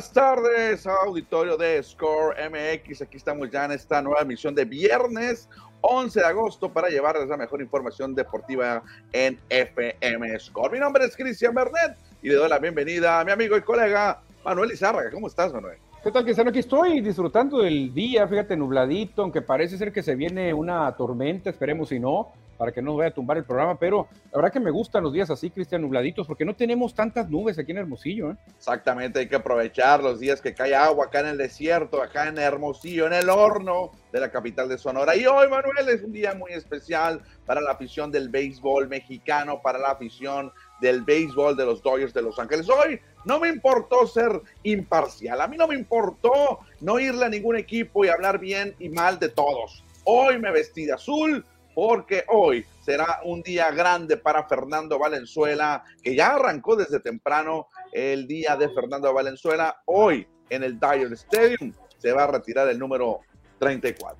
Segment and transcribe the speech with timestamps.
[0.00, 3.02] buenas tardes, auditorio de Score MX.
[3.02, 5.46] Aquí estamos ya en esta nueva emisión de viernes
[5.82, 10.72] 11 de agosto para llevarles la mejor información deportiva en FM Score.
[10.72, 14.22] Mi nombre es Cristian Bernet y le doy la bienvenida a mi amigo y colega
[14.42, 15.10] Manuel Izárraga.
[15.10, 15.76] ¿Cómo estás, Manuel?
[16.02, 16.48] ¿Qué tal, Cristiano?
[16.48, 21.50] Aquí estoy disfrutando del día, fíjate, nubladito, aunque parece ser que se viene una tormenta,
[21.50, 24.60] esperemos si no, para que no vaya a tumbar el programa, pero la verdad que
[24.60, 28.32] me gustan los días así, Cristian, nubladitos, porque no tenemos tantas nubes aquí en Hermosillo.
[28.32, 28.36] ¿eh?
[28.54, 32.36] Exactamente, hay que aprovechar los días que cae agua acá en el desierto, acá en
[32.36, 35.16] Hermosillo, en el horno de la capital de Sonora.
[35.16, 39.78] Y hoy, Manuel, es un día muy especial para la afición del béisbol mexicano, para
[39.78, 42.68] la afición del béisbol de los Dodgers de Los Ángeles.
[42.68, 47.56] Hoy no me importó ser imparcial, a mí no me importó no irle a ningún
[47.56, 49.82] equipo y hablar bien y mal de todos.
[50.04, 51.42] Hoy me vestí de azul
[51.80, 58.26] porque hoy será un día grande para Fernando Valenzuela, que ya arrancó desde temprano el
[58.26, 59.80] día de Fernando Valenzuela.
[59.86, 63.20] Hoy en el Dyer Stadium se va a retirar el número
[63.60, 64.18] 34.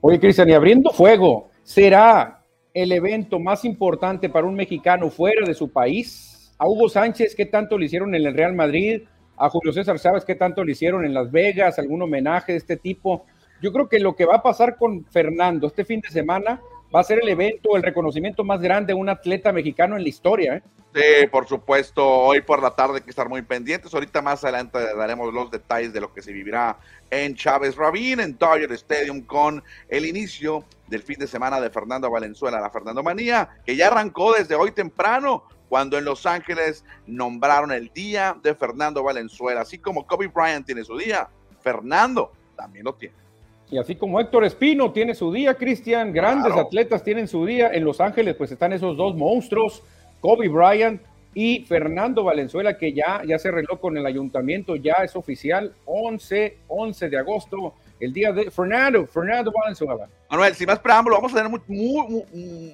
[0.00, 5.54] Oye, Cristian, y abriendo fuego, ¿será el evento más importante para un mexicano fuera de
[5.54, 6.54] su país?
[6.56, 9.02] a Hugo Sánchez, ¿qué tanto le hicieron en el Real Madrid?
[9.36, 11.80] A Julio César Chávez, ¿qué tanto le hicieron en Las Vegas?
[11.80, 13.24] ¿Algún homenaje de este tipo?
[13.60, 16.60] Yo creo que lo que va a pasar con Fernando este fin de semana
[16.94, 20.08] va a ser el evento, el reconocimiento más grande de un atleta mexicano en la
[20.08, 20.56] historia.
[20.56, 20.62] ¿eh?
[20.94, 23.92] Sí, por supuesto, hoy por la tarde hay que estar muy pendientes.
[23.94, 26.78] Ahorita más adelante daremos los detalles de lo que se vivirá
[27.10, 32.10] en Chávez Rabín, en Dodger Stadium, con el inicio del fin de semana de Fernando
[32.10, 37.72] Valenzuela, la Fernando Manía, que ya arrancó desde hoy temprano cuando en Los Ángeles nombraron
[37.72, 39.62] el día de Fernando Valenzuela.
[39.62, 41.30] Así como Kobe Bryant tiene su día,
[41.62, 43.14] Fernando también lo tiene.
[43.72, 47.70] Y así como Héctor Espino tiene su día, Cristian, grandes atletas tienen su día.
[47.72, 49.82] En Los Ángeles, pues están esos dos monstruos,
[50.20, 51.00] Kobe Bryant
[51.32, 56.58] y Fernando Valenzuela, que ya, ya se arregló con el ayuntamiento, ya es oficial, 11,
[56.68, 57.72] 11 de agosto
[58.02, 60.08] el día de Fernando, Fernando Valenzuela.
[60.28, 61.50] Manuel, sin más preámbulo, vamos a tener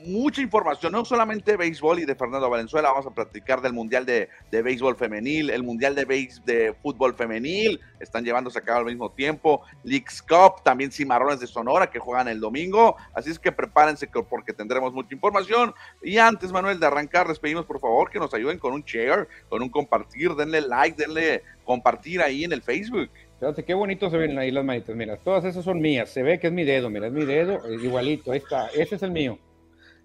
[0.06, 4.06] mucha información, no solamente de béisbol y de Fernando Valenzuela, vamos a platicar del Mundial
[4.06, 9.60] de, Béisbol Femenil, el Mundial de, Fútbol Femenil, están llevándose a cabo al mismo tiempo,
[9.84, 14.54] Leagues Cup, también Cimarrones de Sonora que juegan el domingo, así es que prepárense porque
[14.54, 15.74] tendremos mucha información.
[16.02, 19.28] Y antes, Manuel, de arrancar, les pedimos por favor que nos ayuden con un share,
[19.50, 23.10] con un compartir, denle like, denle compartir ahí en el Facebook.
[23.38, 24.96] Fíjate qué bonito se ven ahí las manitas.
[24.96, 26.10] Mira, todas esas son mías.
[26.10, 26.90] Se ve que es mi dedo.
[26.90, 27.60] Mira, es mi dedo.
[27.72, 28.32] igualito.
[28.32, 28.66] Ahí está.
[28.68, 29.38] Ese es el mío.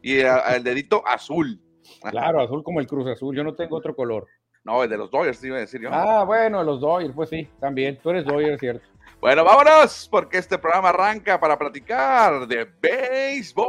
[0.02, 1.60] Y el, dedito azul.
[2.02, 3.36] Claro, azul como el Cruz Azul.
[3.36, 4.28] Yo no tengo otro color.
[4.64, 5.90] No, el de los Dodgers, iba a decir yo.
[5.92, 8.00] Ah, bueno, los Dodgers, pues sí, también.
[8.02, 8.88] Tú eres Dodgers, cierto.
[9.20, 13.64] Bueno, vámonos, porque este programa arranca para platicar de béisbol.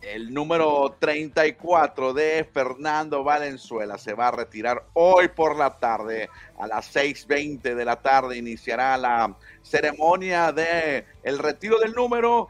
[0.00, 6.30] El número 34 de Fernando Valenzuela se va a retirar hoy por la tarde.
[6.58, 12.48] A las 6.20 de la tarde iniciará la ceremonia de el retiro del número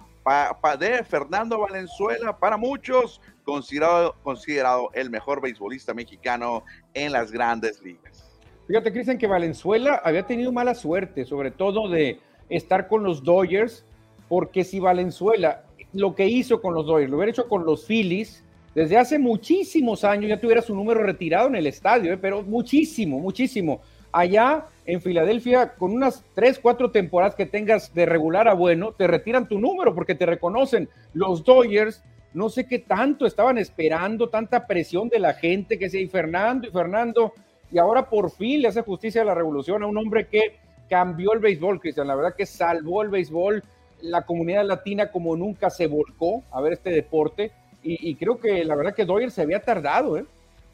[0.79, 2.39] de Fernando Valenzuela.
[2.39, 6.63] Para muchos, considerado, considerado el mejor beisbolista mexicano
[6.95, 8.41] en las grandes ligas.
[8.69, 13.85] Fíjate, Cristian, que Valenzuela había tenido mala suerte, sobre todo de estar con los Dodgers
[14.33, 18.43] porque si Valenzuela lo que hizo con los Dodgers lo hubiera hecho con los Phillies,
[18.75, 22.17] desde hace muchísimos años ya tuviera su número retirado en el estadio, ¿eh?
[22.17, 23.83] pero muchísimo, muchísimo.
[24.11, 29.07] Allá en Filadelfia, con unas tres, cuatro temporadas que tengas de regular a bueno, te
[29.07, 30.89] retiran tu número porque te reconocen.
[31.13, 32.03] Los Dodgers,
[32.33, 36.69] no sé qué tanto estaban esperando, tanta presión de la gente que sea, y Fernando,
[36.69, 37.35] y Fernando,
[37.71, 40.57] y ahora por fin le hace justicia a la revolución a un hombre que
[40.89, 43.63] cambió el béisbol, Cristian, la verdad que salvó el béisbol,
[44.03, 47.53] la comunidad latina como nunca se volcó a ver este deporte
[47.85, 50.25] y, creo que la verdad que Doyer se había tardado, ¿eh?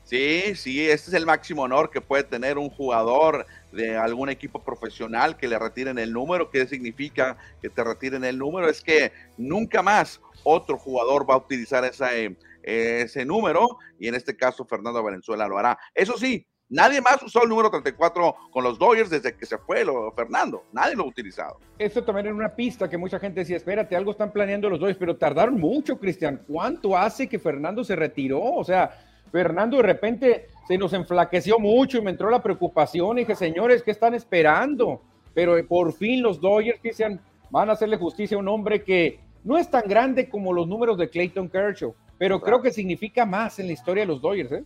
[0.04, 4.62] Sí, sí, este es el máximo honor que puede tener un jugador de algún equipo
[4.62, 6.50] profesional que le retiren el número.
[6.50, 8.68] ¿Qué significa que te retiren el número?
[8.68, 14.36] Es que nunca más otro jugador va a utilizar ese, ese número y en este
[14.36, 15.78] caso Fernando Valenzuela lo hará.
[15.94, 19.84] Eso sí, Nadie más usó el número 34 con los Dodgers desde que se fue
[19.84, 20.64] lo, Fernando.
[20.72, 21.58] Nadie lo ha utilizado.
[21.78, 24.98] Eso también era una pista que mucha gente decía, espérate, algo están planeando los Dodgers,
[24.98, 26.42] pero tardaron mucho, Cristian.
[26.46, 28.42] ¿Cuánto hace que Fernando se retiró?
[28.42, 28.90] O sea,
[29.32, 33.82] Fernando de repente se nos enflaqueció mucho y me entró la preocupación y dije, señores,
[33.82, 35.00] ¿qué están esperando?
[35.32, 37.18] Pero por fin los Dodgers, Cristian,
[37.50, 40.98] van a hacerle justicia a un hombre que no es tan grande como los números
[40.98, 44.64] de Clayton Kershaw, pero creo que significa más en la historia de los Dodgers, ¿eh?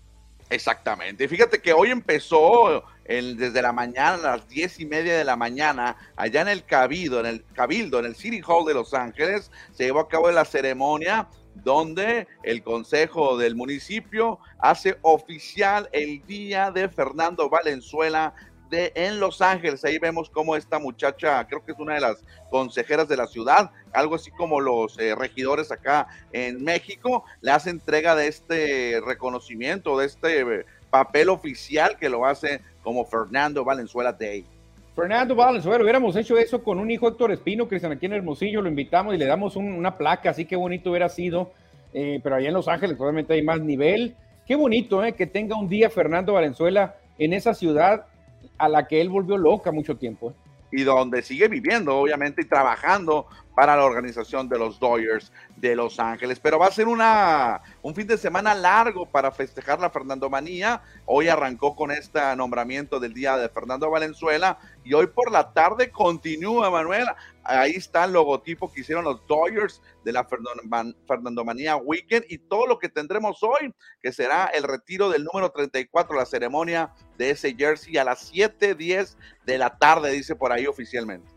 [0.51, 1.29] Exactamente.
[1.29, 5.37] Fíjate que hoy empezó el, desde la mañana, a las diez y media de la
[5.37, 9.51] mañana, allá en el Cabildo, en el Cabildo, en el City Hall de Los Ángeles,
[9.73, 16.71] se llevó a cabo la ceremonia donde el Consejo del Municipio hace oficial el día
[16.71, 18.35] de Fernando Valenzuela
[18.73, 19.85] en Los Ángeles.
[19.85, 23.71] Ahí vemos cómo esta muchacha, creo que es una de las consejeras de la ciudad,
[23.93, 29.99] algo así como los eh, regidores acá en México, le hace entrega de este reconocimiento,
[29.99, 34.45] de este eh, papel oficial que lo hace como Fernando Valenzuela Day.
[34.95, 38.69] Fernando Valenzuela, hubiéramos hecho eso con un hijo Héctor Espino, Cristian, aquí en Hermosillo, lo
[38.69, 41.51] invitamos y le damos una placa, así que bonito hubiera sido,
[41.95, 44.15] eh, pero allá en Los Ángeles probablemente hay más nivel.
[44.47, 48.05] Qué bonito eh, que tenga un día Fernando Valenzuela en esa ciudad
[48.59, 50.31] a la que él volvió loca mucho tiempo.
[50.31, 50.35] ¿eh?
[50.73, 55.99] Y donde sigue viviendo, obviamente, y trabajando para la organización de los Dodgers de Los
[56.01, 56.41] Ángeles.
[56.41, 60.83] Pero va a ser una, un fin de semana largo para festejar la Fernando Manía.
[61.07, 65.91] Hoy arrancó con este nombramiento del día de Fernando Valenzuela y hoy por la tarde
[65.91, 67.17] continúa, Manuela.
[67.45, 72.67] Ahí está el logotipo que hicieron los Dodgers de la Fernando Manía Weekend y todo
[72.67, 77.55] lo que tendremos hoy, que será el retiro del número 34, la ceremonia de ese
[77.55, 81.32] jersey a las 7:10 de la tarde, dice por ahí oficialmente.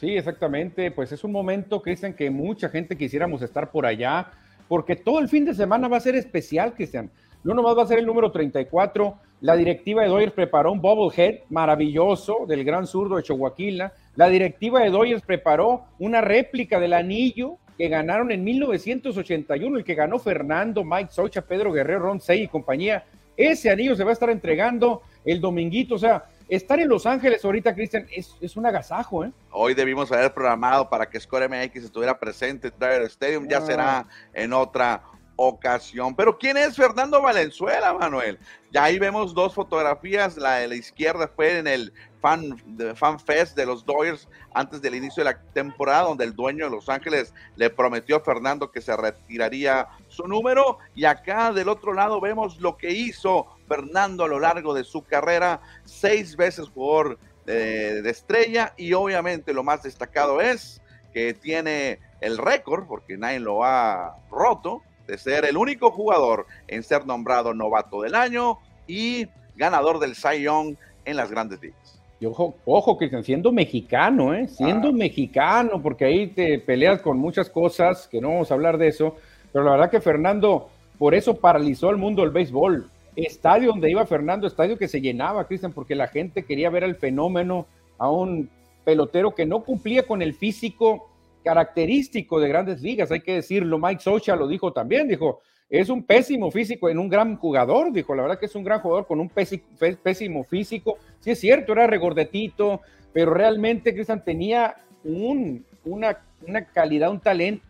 [0.00, 0.90] Sí, exactamente.
[0.90, 4.28] Pues es un momento, Cristian, que mucha gente quisiéramos estar por allá,
[4.66, 7.10] porque todo el fin de semana va a ser especial, Cristian.
[7.44, 9.14] No nomás va a ser el número 34.
[9.42, 13.92] La directiva de Doyers preparó un bobblehead maravilloso del gran zurdo de Chihuahua.
[14.16, 19.94] La directiva de Doyers preparó una réplica del anillo que ganaron en 1981, el que
[19.94, 23.04] ganó Fernando, Mike Socha, Pedro Guerrero, Ron Sey y compañía.
[23.36, 25.96] Ese anillo se va a estar entregando el dominguito.
[25.96, 29.32] O sea, estar en Los Ángeles ahorita, Cristian, es, un agasajo, ¿eh?
[29.52, 33.98] Hoy debimos haber programado para que Score MX estuviera presente en Tiger Stadium, ya será
[33.98, 34.06] ah.
[34.34, 35.02] en otra
[35.36, 36.14] ocasión.
[36.14, 38.38] Pero ¿quién es Fernando Valenzuela, Manuel?
[38.72, 42.58] Ya ahí vemos dos fotografías, la de la izquierda fue en el fan,
[42.94, 46.72] fan fest de los Dodgers antes del inicio de la temporada, donde el dueño de
[46.72, 50.78] Los Ángeles le prometió a Fernando que se retiraría su número.
[50.94, 55.04] Y acá del otro lado vemos lo que hizo Fernando a lo largo de su
[55.04, 60.82] carrera, seis veces jugador de, de estrella y obviamente lo más destacado es
[61.14, 66.82] que tiene el récord, porque nadie lo ha roto, de ser el único jugador en
[66.82, 68.58] ser nombrado novato del año
[68.88, 70.74] y ganador del Cy Young
[71.04, 72.00] en las grandes ligas.
[72.18, 74.48] Y ojo, ojo, Cristian, siendo mexicano, ¿eh?
[74.48, 74.92] siendo ah.
[74.92, 79.14] mexicano, porque ahí te peleas con muchas cosas, que no vamos a hablar de eso,
[79.52, 82.90] pero la verdad que Fernando, por eso paralizó el mundo del béisbol
[83.24, 86.96] estadio donde iba Fernando, estadio que se llenaba, Cristian, porque la gente quería ver al
[86.96, 87.66] fenómeno,
[87.98, 88.48] a un
[88.84, 91.08] pelotero que no cumplía con el físico
[91.44, 96.02] característico de grandes ligas, hay que decirlo, Mike Socha lo dijo también, dijo, es un
[96.02, 99.20] pésimo físico en un gran jugador, dijo, la verdad que es un gran jugador con
[99.20, 102.80] un pésimo físico, sí es cierto, era regordetito,
[103.12, 107.64] pero realmente Cristian tenía un, una, una calidad, un talento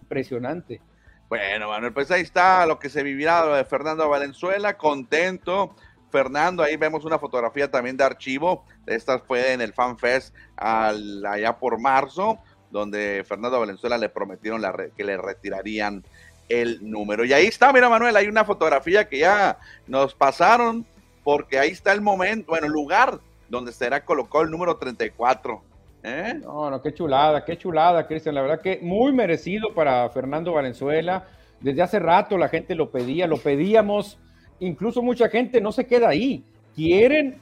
[0.00, 0.80] impresionante.
[1.28, 5.74] Bueno, Manuel, pues ahí está lo que se vivirá de Fernando Valenzuela, contento.
[6.12, 8.64] Fernando, ahí vemos una fotografía también de archivo.
[8.86, 12.38] Esta fue en el Fan Fest allá por marzo,
[12.70, 14.62] donde Fernando Valenzuela le prometieron
[14.96, 16.04] que le retirarían
[16.48, 17.24] el número.
[17.24, 20.86] Y ahí está, mira Manuel, hay una fotografía que ya nos pasaron,
[21.24, 23.18] porque ahí está el momento, bueno, el lugar
[23.48, 25.60] donde será colocado el número 34
[26.08, 26.34] ¿Eh?
[26.40, 28.36] No, no, qué chulada, qué chulada, Cristian.
[28.36, 31.26] La verdad que muy merecido para Fernando Valenzuela.
[31.60, 34.16] Desde hace rato la gente lo pedía, lo pedíamos.
[34.60, 36.44] Incluso mucha gente no se queda ahí.
[36.76, 37.40] Quieren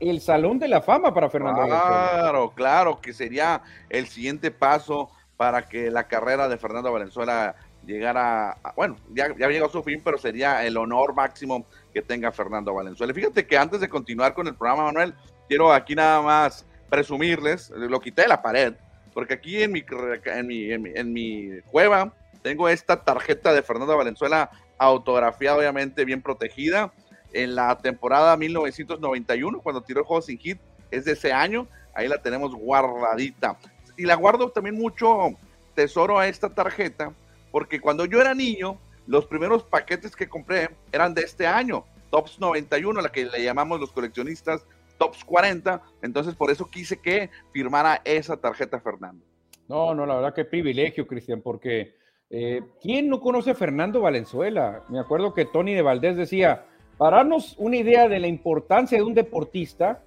[0.00, 2.10] el Salón de la Fama para Fernando Valenzuela.
[2.10, 7.54] Claro, claro, que sería el siguiente paso para que la carrera de Fernando Valenzuela
[7.84, 12.00] llegara, a, bueno, ya, ya llegó a su fin, pero sería el honor máximo que
[12.00, 13.12] tenga Fernando Valenzuela.
[13.12, 15.12] Fíjate que antes de continuar con el programa, Manuel,
[15.48, 18.74] quiero aquí nada más presumirles, lo quité de la pared,
[19.14, 19.84] porque aquí en mi,
[20.24, 22.12] en mi, en mi, cueva
[22.42, 26.92] tengo esta tarjeta de Fernando Valenzuela autografiada, obviamente bien protegida,
[27.32, 30.58] en la temporada 1991, cuando tiró el juego sin hit,
[30.90, 33.58] es de ese año, ahí la tenemos guardadita.
[33.96, 35.30] Y la guardo también mucho
[35.74, 37.12] tesoro a esta tarjeta,
[37.50, 42.38] porque cuando yo era niño, los primeros paquetes que compré eran de este año, Tops
[42.38, 44.64] 91, la que le llamamos los coleccionistas
[44.98, 49.24] tops 40, entonces por eso quise que firmara esa tarjeta Fernando.
[49.68, 51.94] No, no, la verdad que privilegio, Cristian, porque
[52.30, 54.82] eh, ¿quién no conoce a Fernando Valenzuela?
[54.88, 56.64] Me acuerdo que Tony de Valdés decía,
[56.98, 60.02] para darnos una idea de la importancia de un deportista,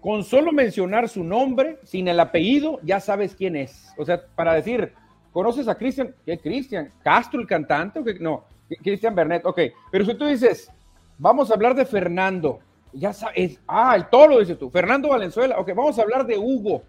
[0.00, 3.92] con solo mencionar su nombre, sin el apellido, ya sabes quién es.
[3.98, 4.94] O sea, para decir,
[5.32, 6.14] ¿conoces a Cristian?
[6.24, 6.90] ¿Qué Cristian?
[7.02, 8.00] ¿Castro el cantante?
[8.18, 8.44] No,
[8.82, 9.60] Cristian Bernet, ok.
[9.90, 10.72] Pero si tú dices,
[11.18, 12.60] vamos a hablar de Fernando.
[12.92, 14.70] Ya sabes, ah, el toro, dices tú.
[14.70, 15.58] Fernando Valenzuela.
[15.58, 16.82] Ok, vamos a hablar de Hugo.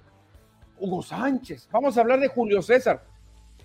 [0.79, 1.69] Hugo Sánchez.
[1.71, 3.03] Vamos a hablar de Julio César,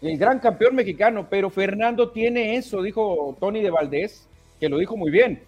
[0.02, 1.26] el gran campeón mexicano.
[1.30, 4.28] Pero Fernando tiene eso, dijo Tony de Valdés,
[4.60, 5.42] que lo dijo muy bien.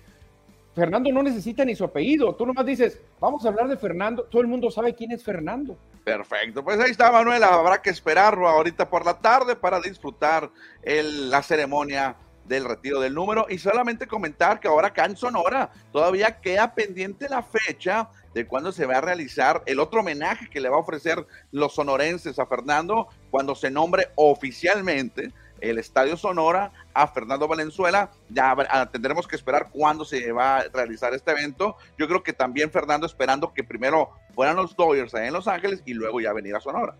[0.74, 2.34] Fernando no necesita ni su apellido.
[2.36, 4.24] Tú nomás dices, vamos a hablar de Fernando.
[4.24, 5.76] Todo el mundo sabe quién es Fernando.
[6.04, 7.42] Perfecto, pues ahí está Manuel.
[7.42, 10.50] Habrá que esperarlo ahorita por la tarde para disfrutar
[10.84, 12.16] la ceremonia
[12.48, 17.28] del retiro del número y solamente comentar que ahora acá en Sonora todavía queda pendiente
[17.28, 20.80] la fecha de cuando se va a realizar el otro homenaje que le va a
[20.80, 28.10] ofrecer los sonorenses a Fernando cuando se nombre oficialmente el Estadio Sonora a Fernando Valenzuela.
[28.28, 31.76] Ya ah, tendremos que esperar cuándo se va a realizar este evento.
[31.98, 35.94] Yo creo que también Fernando esperando que primero fueran los Dodgers en Los Ángeles y
[35.94, 36.94] luego ya venir a Sonora.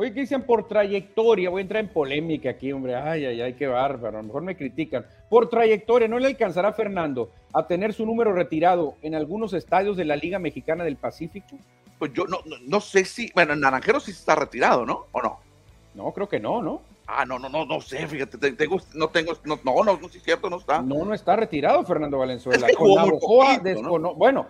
[0.00, 3.66] Oye, dicen por trayectoria, voy a entrar en polémica aquí, hombre, ay, ay, ay, qué
[3.66, 5.04] bárbaro, a lo mejor me critican.
[5.28, 9.96] Por trayectoria, ¿no le alcanzará a Fernando a tener su número retirado en algunos estadios
[9.96, 11.58] de la Liga Mexicana del Pacífico?
[11.98, 12.38] Pues yo no,
[12.68, 15.06] no, sé si, bueno, en Naranjero sí está retirado, ¿no?
[15.10, 15.40] ¿O no?
[15.96, 16.80] No, creo que no, ¿no?
[17.08, 20.18] Ah, no, no, no, no sé, fíjate, tengo, no tengo, no, no, no, no, sí
[20.18, 20.80] es cierto, no está.
[20.80, 22.68] No, no está retirado Fernando Valenzuela.
[22.78, 24.46] Con Bueno,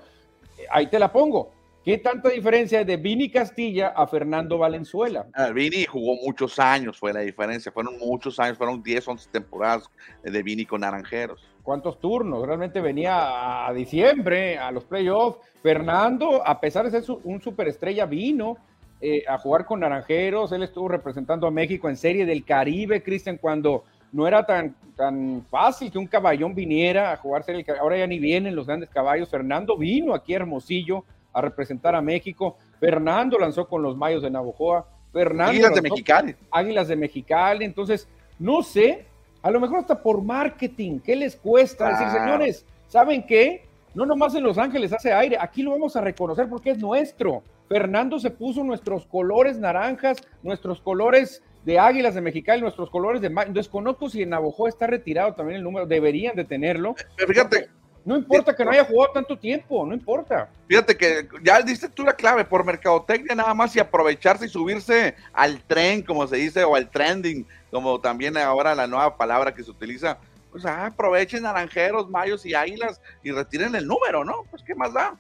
[0.71, 1.53] ahí te la pongo.
[1.89, 5.27] ¿Qué tanta diferencia de Vini Castilla a Fernando Valenzuela?
[5.33, 7.73] Ah, Vini jugó muchos años, fue la diferencia.
[7.73, 9.91] Fueron muchos años, fueron 10, 11 temporadas
[10.23, 11.49] de Vini con Naranjeros.
[11.63, 12.47] ¿Cuántos turnos?
[12.47, 15.39] Realmente venía a diciembre, a los playoffs.
[15.63, 18.59] Fernando, a pesar de ser un superestrella, vino
[19.01, 20.53] eh, a jugar con Naranjeros.
[20.53, 25.43] Él estuvo representando a México en Serie del Caribe, Cristian, cuando no era tan, tan
[25.51, 27.81] fácil que un caballón viniera a jugar Serie del Caribe.
[27.81, 29.31] Ahora ya ni vienen los grandes caballos.
[29.31, 31.07] Fernando vino aquí a Hermosillo
[31.39, 32.57] a representar a México.
[32.81, 34.87] Fernando lanzó con los Mayos de Navojoa.
[35.13, 36.37] Fernando Águilas de Mexicali.
[36.51, 37.65] Águilas de Mexicali.
[37.65, 39.07] Entonces, no sé,
[39.43, 41.91] a lo mejor hasta por marketing, ¿qué les cuesta?
[41.91, 43.65] Decir, señores, ¿saben qué?
[43.95, 47.43] No nomás en Los Ángeles hace aire, aquí lo vamos a reconocer porque es nuestro.
[47.69, 53.31] Fernando se puso nuestros colores naranjas, nuestros colores de Águilas de Mexicali, nuestros colores de
[53.51, 56.95] Desconozco si en Navojoa está retirado también el número, deberían de tenerlo.
[57.17, 57.69] fíjate,
[58.05, 60.49] no importa que no haya jugado tanto tiempo, no importa.
[60.67, 65.15] Fíjate que ya diste tú la clave por mercadotecnia nada más y aprovecharse y subirse
[65.33, 69.63] al tren, como se dice, o al trending, como también ahora la nueva palabra que
[69.63, 70.19] se utiliza.
[70.51, 74.45] Pues ah, aprovechen naranjeros, mayos y águilas y retiren el número, ¿no?
[74.51, 75.15] Pues qué más da.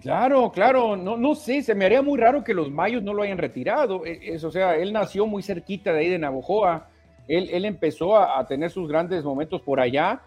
[0.00, 3.22] Claro, claro, no, no sé, se me haría muy raro que los mayos no lo
[3.22, 4.04] hayan retirado.
[4.04, 6.88] E, o sea, él nació muy cerquita de ahí de Navojoa,
[7.28, 10.20] él, él empezó a tener sus grandes momentos por allá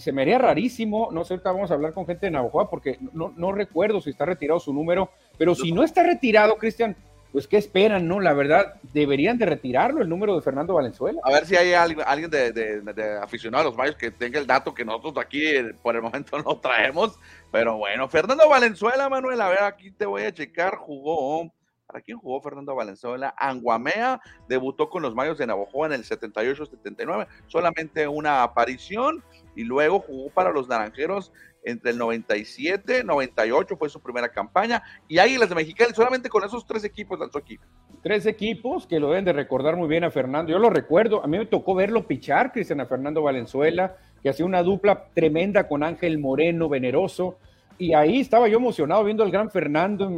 [0.00, 2.98] se me haría rarísimo, no sé, ahorita vamos a hablar con gente de Navajoa porque
[3.12, 6.96] no, no recuerdo si está retirado su número, pero si no está retirado, Cristian,
[7.32, 8.20] pues qué esperan, ¿no?
[8.20, 11.20] La verdad, deberían de retirarlo el número de Fernando Valenzuela.
[11.24, 14.74] A ver si hay alguien de, de, aficionado a los Mayos que tenga el dato
[14.74, 17.18] que nosotros aquí eh, por el momento no traemos,
[17.50, 21.50] pero bueno, Fernando Valenzuela, Manuel, a ver, aquí te voy a checar, jugó
[21.92, 23.34] ¿Para quién jugó Fernando Valenzuela?
[23.36, 24.18] Anguamea
[24.48, 29.22] debutó con los Mayos de Navajo en el 78-79, solamente una aparición
[29.54, 31.32] y luego jugó para los Naranjeros
[31.64, 36.66] entre el 97, 98 fue su primera campaña y Águilas de Mexicali solamente con esos
[36.66, 37.58] tres equipos lanzó aquí.
[38.02, 40.50] Tres equipos que lo deben de recordar muy bien a Fernando.
[40.50, 44.44] Yo lo recuerdo, a mí me tocó verlo pichar, Cristian, a Fernando Valenzuela, que hacía
[44.44, 47.38] una dupla tremenda con Ángel Moreno, veneroso
[47.82, 50.08] y ahí estaba yo emocionado viendo al gran Fernando,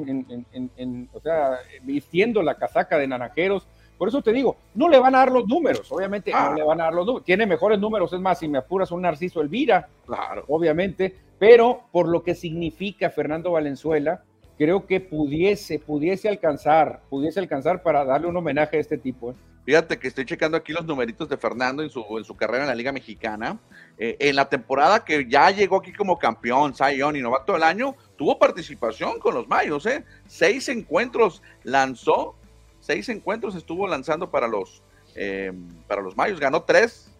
[1.82, 3.66] vistiendo la casaca de Naranjeros.
[3.98, 6.54] Por eso te digo, no le van a dar los números, obviamente no ah.
[6.54, 7.24] le van a dar los números.
[7.24, 10.44] Tiene mejores números, es más, si me apuras un Narciso Elvira, claro.
[10.48, 14.22] obviamente, pero por lo que significa Fernando Valenzuela,
[14.58, 19.32] creo que pudiese, pudiese alcanzar, pudiese alcanzar para darle un homenaje a este tipo.
[19.32, 19.34] ¿eh?
[19.64, 22.68] Fíjate que estoy checando aquí los numeritos de Fernando en su, en su carrera en
[22.68, 23.58] la Liga Mexicana.
[23.96, 27.94] Eh, en la temporada que ya llegó aquí como campeón, Zion y novato del año,
[28.16, 30.04] tuvo participación con los Mayos, ¿eh?
[30.26, 32.36] Seis encuentros lanzó,
[32.84, 34.82] seis encuentros estuvo lanzando para los,
[35.14, 35.52] eh,
[35.88, 36.38] para los Mayos.
[36.38, 37.10] Ganó tres,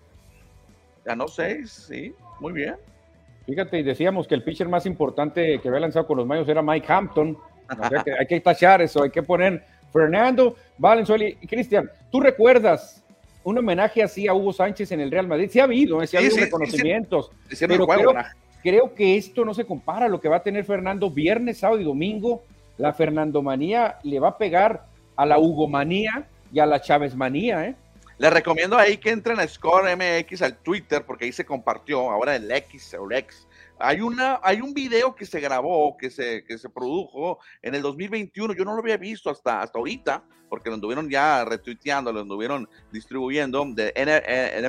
[1.05, 2.77] ganó seis, sí, muy bien.
[3.47, 6.63] Fíjate, y decíamos que el pitcher más importante que había lanzado con los Mayos era
[6.63, 7.39] Mike Hampton.
[8.19, 13.03] hay que tachar eso, hay que poner Fernando Valenzuela y Cristian, ¿tú recuerdas
[13.43, 15.49] un homenaje así a Hugo Sánchez en el Real Madrid?
[15.51, 16.07] Sí ha habido, ¿eh?
[16.07, 17.87] sí ha habido reconocimientos, pero
[18.63, 21.81] creo, que esto no se compara a lo que va a tener Fernando viernes, sábado
[21.81, 22.43] y domingo.
[22.77, 27.77] La Fernandomanía le va a pegar a la Hugomanía y a la Chávezmanía, ¿eh?
[28.19, 32.37] Les recomiendo ahí que entren a Score MX al Twitter, porque ahí se compartió, ahora
[32.37, 36.45] el X o el X, hay, una, hay un video que se grabó, que se,
[36.45, 38.55] que se produjo en el 2021.
[38.55, 42.69] Yo no lo había visto hasta, hasta ahorita, porque lo anduvieron ya retuiteando, lo anduvieron
[42.93, 43.93] distribuyendo de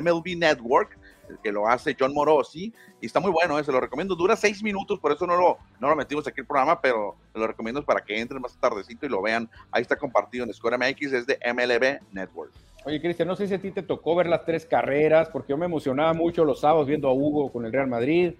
[0.02, 0.98] MLB Network.
[1.42, 4.14] Que lo hace John Morosi, y está muy bueno, eh, se lo recomiendo.
[4.14, 7.46] Dura seis minutos, por eso no lo, no lo metimos aquí el programa, pero lo
[7.46, 9.48] recomiendo para que entren más tardecito y lo vean.
[9.70, 12.52] Ahí está compartido en Score MX, es de MLB Network.
[12.84, 15.56] Oye, Cristian, no sé si a ti te tocó ver las tres carreras, porque yo
[15.56, 18.34] me emocionaba mucho los sábados viendo a Hugo con el Real Madrid,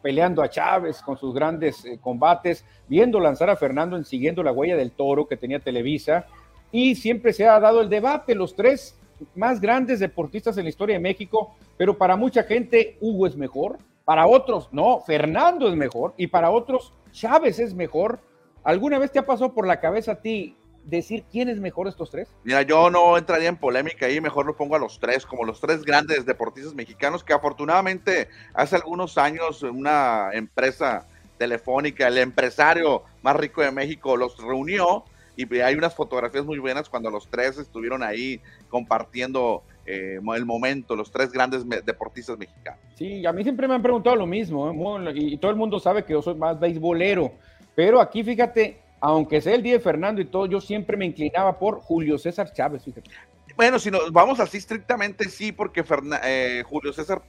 [0.00, 4.52] peleando a Chávez con sus grandes eh, combates, viendo lanzar a Fernando en siguiendo la
[4.52, 6.26] huella del toro que tenía Televisa,
[6.70, 8.98] y siempre se ha dado el debate, los tres
[9.34, 13.78] más grandes deportistas en la historia de México, pero para mucha gente Hugo es mejor,
[14.04, 18.20] para otros no, Fernando es mejor, y para otros Chávez es mejor.
[18.64, 22.10] ¿Alguna vez te ha pasado por la cabeza a ti decir quién es mejor estos
[22.10, 22.28] tres?
[22.44, 25.60] Mira, yo no entraría en polémica ahí, mejor lo pongo a los tres, como los
[25.60, 31.06] tres grandes deportistas mexicanos que afortunadamente hace algunos años una empresa
[31.38, 35.04] telefónica, el empresario más rico de México, los reunió
[35.36, 38.40] y hay unas fotografías muy buenas cuando los tres estuvieron ahí
[38.72, 42.80] compartiendo eh, el momento, los tres grandes deportistas mexicanos.
[42.96, 45.12] Sí, a mí siempre me han preguntado lo mismo, ¿eh?
[45.14, 47.32] y todo el mundo sabe que yo soy más beisbolero,
[47.74, 51.58] pero aquí fíjate, aunque sea el día de Fernando y todo, yo siempre me inclinaba
[51.58, 53.10] por Julio César Chávez, fíjate.
[53.56, 55.84] Bueno, si nos vamos así estrictamente, sí, porque
[56.24, 57.20] eh, Julio César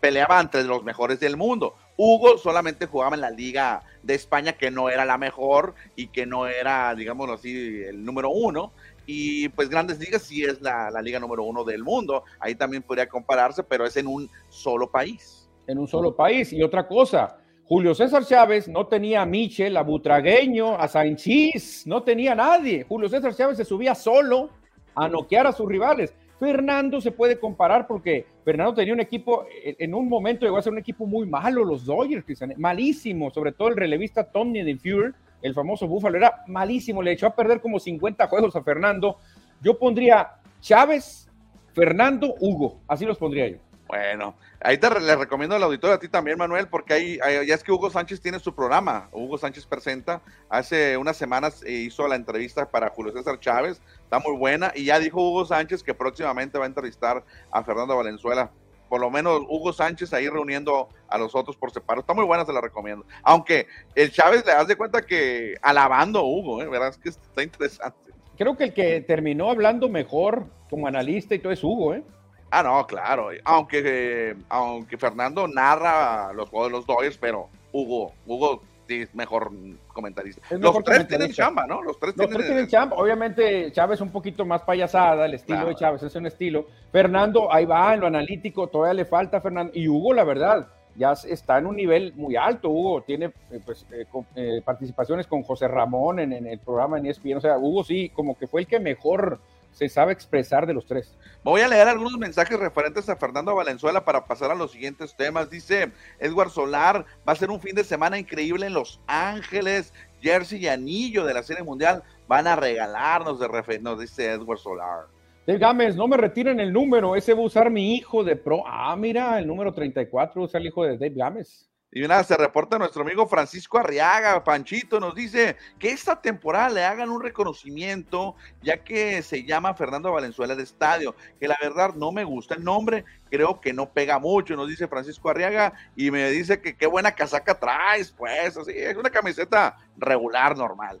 [0.00, 1.74] peleaba entre los mejores del mundo.
[1.96, 6.24] Hugo solamente jugaba en la Liga de España, que no era la mejor y que
[6.24, 8.72] no era, digámoslo así, el número uno.
[9.06, 12.24] Y pues Grandes Ligas sí es la, la liga número uno del mundo.
[12.38, 15.48] Ahí también podría compararse, pero es en un solo país.
[15.66, 16.52] En un solo país.
[16.52, 22.02] Y otra cosa, Julio César Chávez no tenía a Michel, a Butragueño, a Sanchís, no
[22.02, 22.84] tenía a nadie.
[22.88, 24.50] Julio César Chávez se subía solo
[24.94, 26.14] a noquear a sus rivales.
[26.38, 30.72] Fernando se puede comparar porque Fernando tenía un equipo, en un momento llegó a ser
[30.72, 32.24] un equipo muy malo, los Dodgers,
[32.58, 37.26] malísimo, sobre todo el relevista Tommy de Fury, el famoso Búfalo, era malísimo, le echó
[37.26, 39.18] a perder como 50 juegos a Fernando.
[39.60, 41.28] Yo pondría Chávez,
[41.74, 43.58] Fernando, Hugo, así los pondría yo.
[43.92, 47.62] Bueno, ahí te le recomiendo al auditorio a ti también, Manuel, porque ahí, ya es
[47.62, 49.10] que Hugo Sánchez tiene su programa.
[49.12, 50.22] Hugo Sánchez presenta.
[50.48, 53.82] Hace unas semanas eh, hizo la entrevista para Julio César Chávez.
[54.02, 54.72] Está muy buena.
[54.74, 58.50] Y ya dijo Hugo Sánchez que próximamente va a entrevistar a Fernando Valenzuela.
[58.92, 62.02] Por lo menos Hugo Sánchez ahí reuniendo a los otros por separado.
[62.02, 63.06] Está muy buena, se la recomiendo.
[63.22, 66.68] Aunque el Chávez le das de cuenta que alabando a Hugo, ¿eh?
[66.68, 66.90] ¿verdad?
[66.90, 68.12] Es que está interesante.
[68.36, 72.02] Creo que el que terminó hablando mejor como analista y todo es Hugo, ¿eh?
[72.50, 73.30] Ah, no, claro.
[73.44, 79.50] Aunque, aunque Fernando narra los juegos de los Dodgers, pero Hugo, Hugo sí es mejor
[79.88, 80.42] comentarista.
[80.50, 81.82] los tres tienen chamba, ¿no?
[81.82, 82.96] Los tres, tienen, chamba.
[82.96, 86.66] Obviamente Chávez un poquito más payasada, el estilo de Chávez es un estilo.
[86.90, 89.72] Fernando, ahí va en lo analítico, todavía le falta a Fernando.
[89.74, 92.68] Y Hugo, la verdad, ya está en un nivel muy alto.
[92.68, 97.06] Hugo tiene eh, pues, eh, eh, participaciones con José Ramón en, en, el programa en
[97.06, 97.36] ESPN.
[97.36, 99.40] O sea, Hugo sí, como que fue el que mejor
[99.72, 101.16] se sabe expresar de los tres.
[101.42, 105.50] Voy a leer algunos mensajes referentes a Fernando Valenzuela para pasar a los siguientes temas.
[105.50, 110.60] Dice Edward Solar, va a ser un fin de semana increíble en Los Ángeles, jersey
[110.60, 112.02] y anillo de la Serie Mundial.
[112.28, 115.06] Van a regalarnos de nos dice Edward Solar.
[115.46, 118.62] Dave Gámez, no me retiren el número, ese va a usar mi hijo de pro.
[118.64, 121.71] Ah, mira, el número 34 usa el hijo de Dave Gámez.
[121.94, 126.84] Y nada, se reporta nuestro amigo Francisco Arriaga, Panchito, nos dice que esta temporada le
[126.84, 132.10] hagan un reconocimiento, ya que se llama Fernando Valenzuela de Estadio, que la verdad no
[132.10, 136.30] me gusta el nombre, creo que no pega mucho, nos dice Francisco Arriaga, y me
[136.30, 140.98] dice que qué buena casaca traes, pues, así, es una camiseta regular, normal.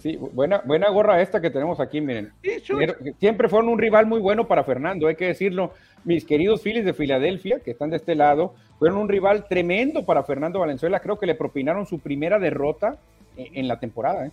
[0.00, 2.32] Sí, buena, buena gorra esta que tenemos aquí, miren.
[3.18, 5.72] Siempre fueron un rival muy bueno para Fernando, hay que decirlo.
[6.04, 10.22] Mis queridos Phillies de Filadelfia, que están de este lado, fueron un rival tremendo para
[10.22, 11.00] Fernando Valenzuela.
[11.00, 12.98] Creo que le propinaron su primera derrota
[13.36, 14.26] en, la temporada.
[14.26, 14.30] ¿eh?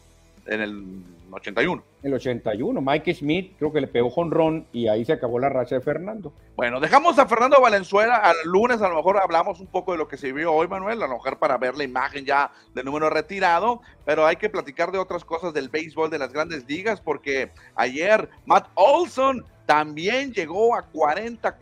[0.48, 0.84] En el
[1.32, 1.84] 81.
[2.04, 2.82] El 81.
[2.82, 6.32] Mike Schmidt creo que le pegó jonrón y ahí se acabó la racha de Fernando.
[6.56, 8.16] Bueno, dejamos a Fernando Valenzuela.
[8.16, 11.02] Al lunes a lo mejor hablamos un poco de lo que se vio hoy, Manuel,
[11.02, 14.92] a lo mejor para ver la imagen ya del número retirado, pero hay que platicar
[14.92, 20.76] de otras cosas del béisbol de las grandes ligas porque ayer Matt Olson también llegó
[20.76, 21.56] a 40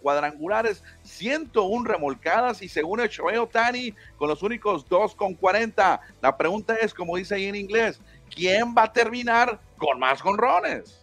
[0.00, 6.00] cuadrangulares, 101 remolcadas y según el Shohei Otani, con los únicos dos con 40.
[6.20, 8.00] La pregunta es, como dice ahí en inglés,
[8.34, 10.98] ¿quién va a terminar con más jonrones?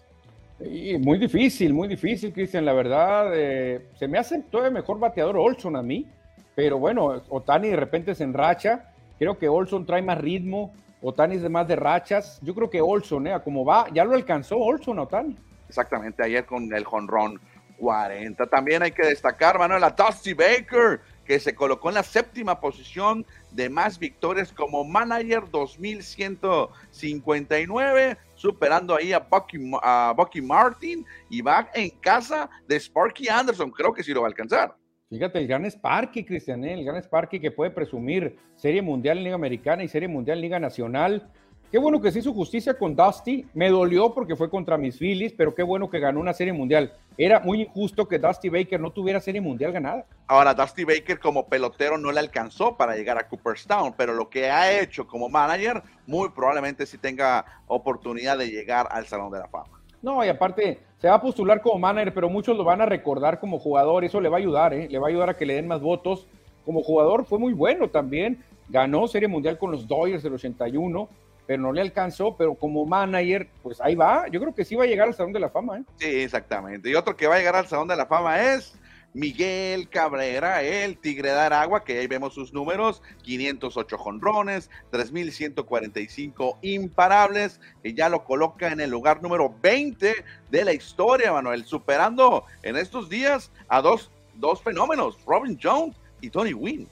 [0.99, 2.65] muy difícil, muy difícil, Cristian.
[2.65, 6.06] La verdad, eh, se me hace todavía mejor bateador Olson a mí,
[6.54, 8.91] pero bueno, Otani de repente se enracha.
[9.17, 12.39] Creo que Olson trae más ritmo, Otani es de más de rachas.
[12.41, 15.38] Yo creo que Olson, eh, como va, ya lo alcanzó Olson a Otani.
[15.69, 17.39] Exactamente, ayer con el jonrón
[17.77, 18.45] 40.
[18.47, 23.25] También hay que destacar, Manuel, a Dusty Baker, que se colocó en la séptima posición
[23.51, 31.69] de más victorias como manager 2159, superando ahí a Bucky, a Bucky Martin y va
[31.73, 33.71] en casa de Sparky Anderson.
[33.71, 34.75] Creo que sí lo va a alcanzar.
[35.10, 36.73] Fíjate, el gran Sparky, Cristian, ¿eh?
[36.73, 40.60] el gran Sparky que puede presumir Serie Mundial en Liga Americana y Serie Mundial Liga
[40.60, 41.32] Nacional.
[41.71, 43.45] Qué bueno que se hizo justicia con Dusty.
[43.53, 46.93] Me dolió porque fue contra mis Phillies, pero qué bueno que ganó una Serie Mundial.
[47.15, 50.03] Era muy injusto que Dusty Baker no tuviera Serie Mundial ganada.
[50.25, 54.49] Ahora, Dusty Baker como pelotero no le alcanzó para llegar a Cooperstown, pero lo que
[54.49, 59.47] ha hecho como manager, muy probablemente sí tenga oportunidad de llegar al Salón de la
[59.47, 59.79] Fama.
[60.01, 63.39] No, y aparte, se va a postular como manager, pero muchos lo van a recordar
[63.39, 64.03] como jugador.
[64.03, 64.88] Eso le va a ayudar, ¿eh?
[64.89, 66.25] le va a ayudar a que le den más votos.
[66.65, 68.43] Como jugador fue muy bueno también.
[68.69, 71.10] Ganó Serie Mundial con los Dodgers del 81,
[71.49, 72.35] pero no le alcanzó.
[72.38, 74.27] Pero como manager, pues ahí va.
[74.27, 75.79] Yo creo que sí va a llegar al Salón de la Fama.
[75.79, 75.83] ¿eh?
[75.95, 76.91] Sí, exactamente.
[76.91, 78.77] Y otro que va a llegar al Salón de la Fama es
[79.15, 87.59] Miguel Cabrera, el Tigre de Aragua, que ahí vemos sus números, 508 jonrones, 3.145 imparables,
[87.83, 90.13] y ya lo coloca en el lugar número 20
[90.51, 96.29] de la historia, Manuel, superando en estos días a dos, dos fenómenos, Robin Jones y
[96.29, 96.88] Tony Wynn.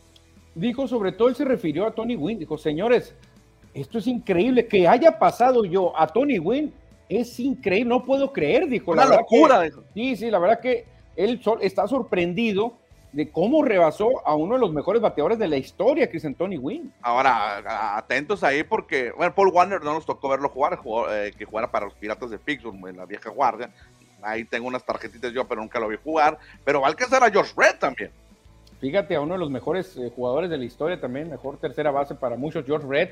[0.55, 3.13] Dijo, sobre todo él se refirió a Tony Wynn, dijo, señores,
[3.73, 6.73] esto es increíble, que haya pasado yo a Tony Wynn,
[7.09, 8.91] es increíble, no puedo creer, dijo.
[8.91, 9.83] Una locura, dijo.
[9.93, 12.73] Sí, sí, la verdad que él está sorprendido
[13.13, 16.57] de cómo rebasó a uno de los mejores bateadores de la historia, que es Anthony
[16.59, 16.93] Wynn.
[17.01, 20.79] Ahora, atentos ahí porque, bueno, Paul Warner no nos tocó verlo jugar,
[21.11, 23.71] eh, que jugara para los Piratas de Pittsburgh en la vieja guardia.
[24.21, 26.37] Ahí tengo unas tarjetitas yo, pero nunca lo vi jugar.
[26.63, 28.11] Pero va a alcanzar a George Red también.
[28.79, 32.13] Fíjate, a uno de los mejores eh, jugadores de la historia también, mejor tercera base
[32.13, 33.09] para muchos, George Red.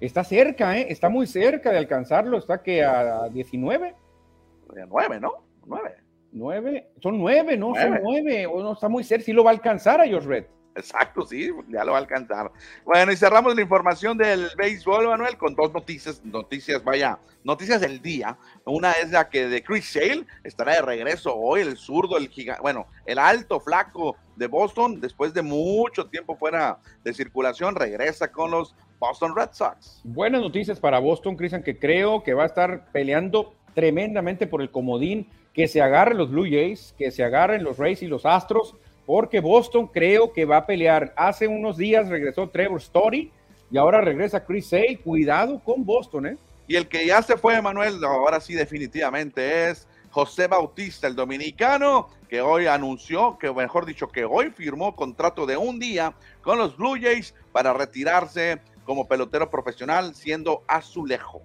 [0.00, 0.86] Está cerca, ¿eh?
[0.90, 3.88] Está muy cerca de alcanzarlo, está que a 19.
[3.88, 5.32] A 9, ¿no?
[5.66, 6.08] 9.
[6.30, 7.74] Nueve, son nueve, ¿no?
[7.74, 10.44] Son nueve, o no está muy cerca, sí lo va a alcanzar a George Red.
[10.74, 12.52] Exacto, sí, ya lo va a alcanzar.
[12.84, 18.00] Bueno, y cerramos la información del béisbol, Manuel, con dos noticias, noticias, vaya, noticias del
[18.00, 18.38] día.
[18.64, 22.62] Una es la que de Chris Sale estará de regreso hoy, el zurdo, el gigante,
[22.62, 28.50] bueno, el alto, flaco de Boston, después de mucho tiempo fuera de circulación, regresa con
[28.50, 30.00] los Boston Red Sox.
[30.04, 34.70] Buenas noticias para Boston, Cristian, que creo que va a estar peleando tremendamente por el
[34.70, 38.74] comodín que se agarren los Blue Jays, que se agarren los Rays y los Astros,
[39.06, 41.12] porque Boston creo que va a pelear.
[41.16, 43.32] Hace unos días regresó Trevor Story
[43.70, 45.00] y ahora regresa Chris Sale.
[45.02, 46.36] Cuidado con Boston, ¿eh?
[46.66, 52.08] Y el que ya se fue, Manuel, ahora sí definitivamente es José Bautista, el dominicano,
[52.28, 56.76] que hoy anunció, que mejor dicho, que hoy firmó contrato de un día con los
[56.76, 61.42] Blue Jays para retirarse como pelotero profesional siendo azulejo.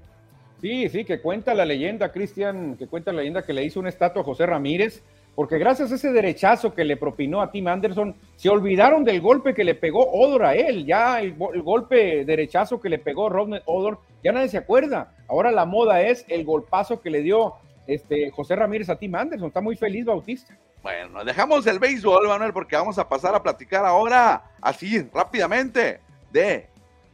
[0.61, 3.89] Sí, sí, que cuenta la leyenda, Cristian, que cuenta la leyenda que le hizo una
[3.89, 5.03] estatua a José Ramírez,
[5.35, 9.53] porque gracias a ese derechazo que le propinó a Tim Anderson, se olvidaron del golpe
[9.53, 13.99] que le pegó Odor a él, ya el, golpe derechazo que le pegó Rodney Odor,
[14.23, 15.13] ya nadie se acuerda.
[15.27, 17.55] Ahora la moda es el golpazo que le dio
[17.87, 20.57] este José Ramírez a Tim Anderson, está muy feliz Bautista.
[20.81, 26.67] Bueno, dejamos el béisbol, Manuel, porque vamos a pasar a platicar ahora, así, rápidamente, de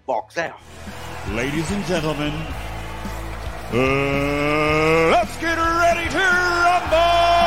[0.06, 0.56] boxeo.
[1.36, 2.34] Ladies and gentlemen,
[3.72, 7.39] Uh, let's get ready to rumble.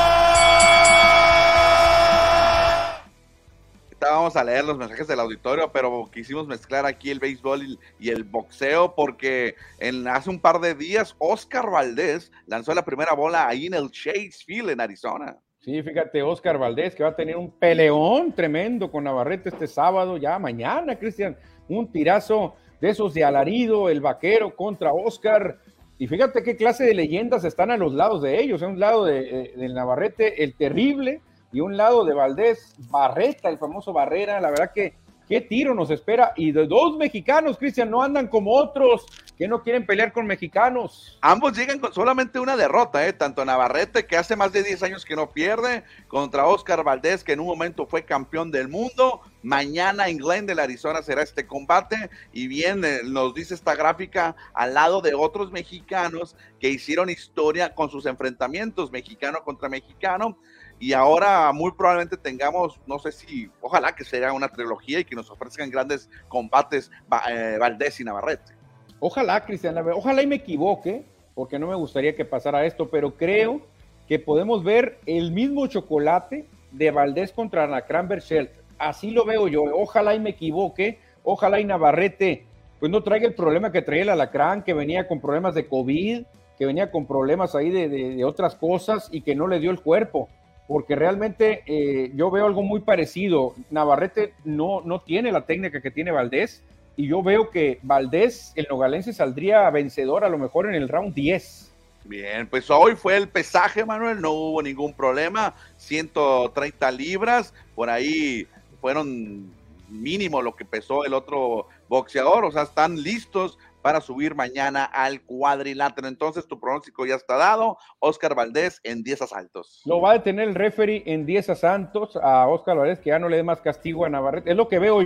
[4.14, 8.24] Vamos a leer los mensajes del auditorio, pero quisimos mezclar aquí el béisbol y, el
[8.24, 13.66] boxeo porque en, hace un par de días Oscar Valdés lanzó la primera bola ahí
[13.66, 15.38] en el Chase Field en Arizona.
[15.60, 20.18] Sí, fíjate, Oscar Valdés que va a tener un peleón tremendo con Navarrete este sábado,
[20.18, 21.34] ya mañana, Cristian,
[21.66, 25.58] un tirazo de esos de alarido, el vaquero contra Oscar.
[25.96, 28.62] Y fíjate qué clase de leyendas están a los lados de ellos.
[28.62, 33.58] A un lado de, del Navarrete, el terrible, y un lado de Valdés, Barreta, el
[33.58, 34.40] famoso Barrera.
[34.40, 34.94] La verdad que
[35.28, 36.32] qué tiro nos espera.
[36.36, 39.06] Y de dos mexicanos, Cristian, no andan como otros
[39.38, 41.18] que no quieren pelear con mexicanos.
[41.20, 43.12] Ambos llegan con solamente una derrota, ¿eh?
[43.12, 47.32] tanto Navarrete, que hace más de 10 años que no pierde, contra Oscar Valdés, que
[47.32, 49.22] en un momento fue campeón del mundo.
[49.42, 52.10] Mañana en Glendale, Arizona, será este combate.
[52.32, 57.74] Y bien, eh, nos dice esta gráfica al lado de otros mexicanos que hicieron historia
[57.74, 60.38] con sus enfrentamientos mexicano contra mexicano
[60.82, 65.14] y ahora muy probablemente tengamos, no sé si, ojalá que sea una trilogía y que
[65.14, 66.90] nos ofrezcan grandes combates
[67.30, 68.54] eh, Valdés y Navarrete.
[68.98, 71.04] Ojalá, Cristian, ojalá y me equivoque,
[71.36, 73.60] porque no me gustaría que pasara esto, pero creo
[74.08, 78.50] que podemos ver el mismo chocolate de Valdés contra la Berchelt.
[78.76, 79.62] Así lo veo yo.
[79.62, 82.44] Ojalá y me equivoque, ojalá y Navarrete
[82.80, 86.24] pues no traiga el problema que traía el alacrán, que venía con problemas de COVID,
[86.58, 89.80] que venía con problemas ahí de, de otras cosas y que no le dio el
[89.80, 90.28] cuerpo
[90.72, 93.54] porque realmente eh, yo veo algo muy parecido.
[93.70, 96.62] Navarrete no, no tiene la técnica que tiene Valdés
[96.96, 101.14] y yo veo que Valdés, el nogalense, saldría vencedor a lo mejor en el round
[101.14, 101.72] 10.
[102.04, 108.48] Bien, pues hoy fue el pesaje, Manuel, no hubo ningún problema, 130 libras, por ahí
[108.80, 109.52] fueron
[109.88, 115.22] mínimo lo que pesó el otro boxeador, o sea, están listos para subir mañana al
[115.22, 116.08] cuadrilátero.
[116.08, 117.76] Entonces, tu pronóstico ya está dado.
[117.98, 119.82] Oscar Valdés en 10 asaltos.
[119.84, 123.28] Lo va a detener el referee en 10 asaltos a Oscar Valdés, que ya no
[123.28, 124.50] le dé más castigo a Navarrete.
[124.50, 125.00] Es lo que veo.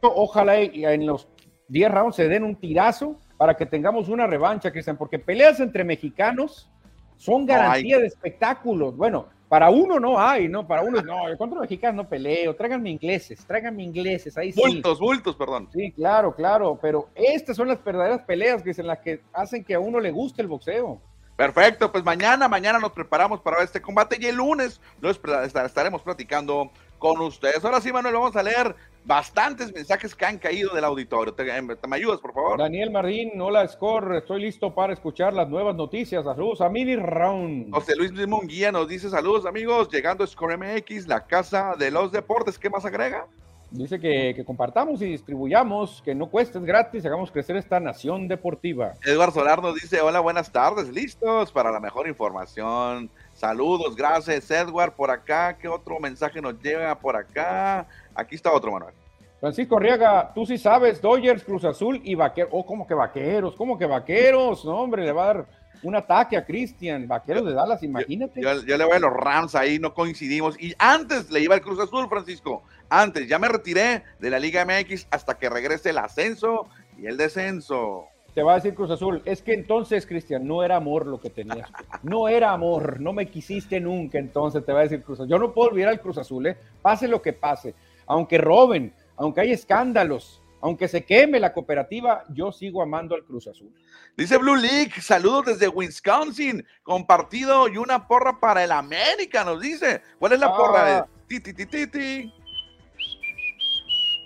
[0.00, 1.28] Ojalá en los
[1.68, 5.82] 10 rounds se den un tirazo para que tengamos una revancha, Cristian, porque peleas entre
[5.82, 6.70] mexicanos
[7.16, 8.96] son garantía de espectáculos.
[8.96, 10.66] Bueno, para uno no hay, ¿no?
[10.66, 14.60] Para uno no, yo contra mexicanos no peleo, tráiganme ingleses, tráiganme ingleses, ahí sí.
[14.60, 15.68] Bultos, bultos, perdón.
[15.72, 19.74] Sí, claro, claro, pero estas son las verdaderas peleas, que en las que hacen que
[19.74, 21.00] a uno le guste el boxeo.
[21.36, 26.70] Perfecto, pues mañana, mañana nos preparamos para este combate y el lunes lo estaremos platicando
[26.98, 27.64] con ustedes.
[27.64, 31.34] Ahora sí, Manuel, vamos a leer bastantes mensajes que han caído del auditorio.
[31.34, 32.58] ¿Te, me ayudas, por favor?
[32.58, 34.16] Daniel Marín, hola, Score.
[34.16, 36.24] Estoy listo para escuchar las nuevas noticias.
[36.24, 37.74] Saludos a Mini Round.
[37.74, 39.88] José Luis Munguía nos dice saludos, amigos.
[39.90, 42.58] Llegando a Score MX, la casa de los deportes.
[42.58, 43.26] ¿Qué más agrega?
[43.74, 48.28] Dice que, que, compartamos y distribuyamos, que no cueste, es gratis, hagamos crecer esta nación
[48.28, 48.94] deportiva.
[49.04, 53.10] Eduardo Solar nos dice, hola, buenas tardes, listos para la mejor información.
[53.34, 55.58] Saludos, gracias Edward por acá.
[55.58, 57.88] ¿Qué otro mensaje nos llega por acá?
[58.14, 58.94] Aquí está otro, Manuel.
[59.40, 62.50] Francisco Arriaga, tú sí sabes, Dodgers, Cruz Azul y Vaqueros.
[62.52, 63.56] Oh, ¿cómo que Vaqueros?
[63.56, 64.64] ¿Cómo que Vaqueros?
[64.64, 65.46] No, hombre, le va a dar
[65.82, 67.06] un ataque a Cristian.
[67.06, 68.40] Vaqueros de Dallas, imagínate.
[68.40, 70.60] Yo, le voy a los Rams ahí, no coincidimos.
[70.60, 72.62] Y antes le iba el Cruz Azul, Francisco.
[72.96, 77.16] Antes, ya me retiré de la Liga MX hasta que regrese el ascenso y el
[77.16, 78.06] descenso.
[78.34, 81.28] Te va a decir Cruz Azul, es que entonces, Cristian, no era amor lo que
[81.28, 81.68] tenías.
[82.04, 85.28] No era amor, no me quisiste nunca, entonces te va a decir Cruz Azul.
[85.28, 86.56] Yo no puedo olvidar al Cruz Azul, ¿eh?
[86.82, 87.74] pase lo que pase.
[88.06, 93.48] Aunque roben, aunque hay escándalos, aunque se queme la cooperativa, yo sigo amando al Cruz
[93.48, 93.74] Azul.
[94.16, 100.00] Dice Blue League, saludos desde Wisconsin, compartido y una porra para el América, nos dice.
[100.20, 100.84] ¿Cuál es la porra?
[101.28, 101.40] De...
[101.40, 102.32] Ti, ti, ti,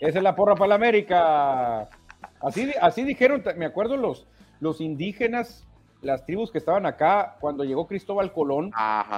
[0.00, 1.88] Esa es la porra para el América.
[2.40, 4.26] Así, así dijeron, me acuerdo los,
[4.60, 5.66] los indígenas,
[6.02, 8.70] las tribus que estaban acá cuando llegó Cristóbal Colón,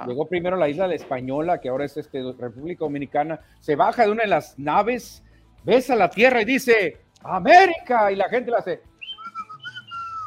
[0.06, 4.04] llegó primero a la isla de Española, que ahora es este, República Dominicana, se baja
[4.04, 5.22] de una de las naves,
[5.64, 8.80] besa la tierra y dice, América, y la gente la hace,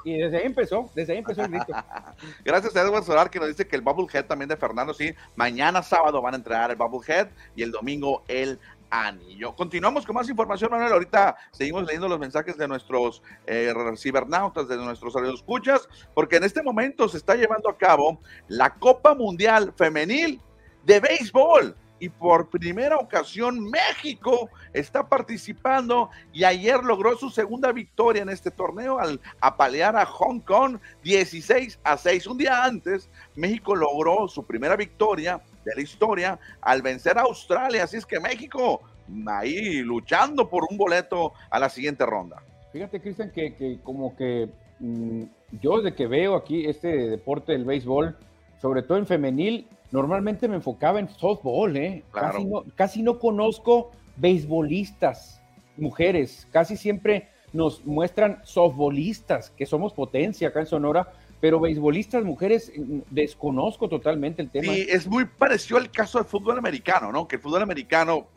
[0.03, 1.73] y desde ahí empezó, desde ahí empezó el grito.
[2.45, 5.81] Gracias a Edward Solar que nos dice que el Bubblehead también de Fernando, sí, mañana
[5.81, 8.59] sábado van a entregar el Bubblehead y el domingo el
[8.93, 9.55] anillo.
[9.55, 10.93] Continuamos con más información, Manuel.
[10.93, 16.61] Ahorita seguimos leyendo los mensajes de nuestros eh, cibernautas, de nuestros escuchas, porque en este
[16.61, 20.39] momento se está llevando a cabo la Copa Mundial Femenil
[20.85, 21.75] de Béisbol.
[21.99, 28.51] Y por primera ocasión México está participando y ayer logró su segunda victoria en este
[28.51, 32.27] torneo al apalear a Hong Kong 16 a 6.
[32.27, 37.83] Un día antes, México logró su primera victoria de la historia al vencer a Australia.
[37.83, 38.81] Así es que México
[39.27, 42.41] ahí luchando por un boleto a la siguiente ronda.
[42.71, 44.49] Fíjate, Cristian, que, como que
[44.79, 45.23] mm,
[45.61, 48.17] yo desde que veo aquí este deporte del béisbol,
[48.61, 52.03] sobre todo en femenil, normalmente me enfocaba en softball, ¿eh?
[52.11, 55.41] Casi, no, casi no conozco beisbolistas,
[55.77, 61.13] mujeres, casi siempre nos muestran softballistas, que somos potencia acá en Sonora,
[61.43, 64.71] pero beisbolistas mujeres mm, desconozco totalmente el tema.
[64.71, 67.27] Sí, es muy parecido al caso del fútbol americano, ¿no?
[67.27, 68.27] Que el fútbol americano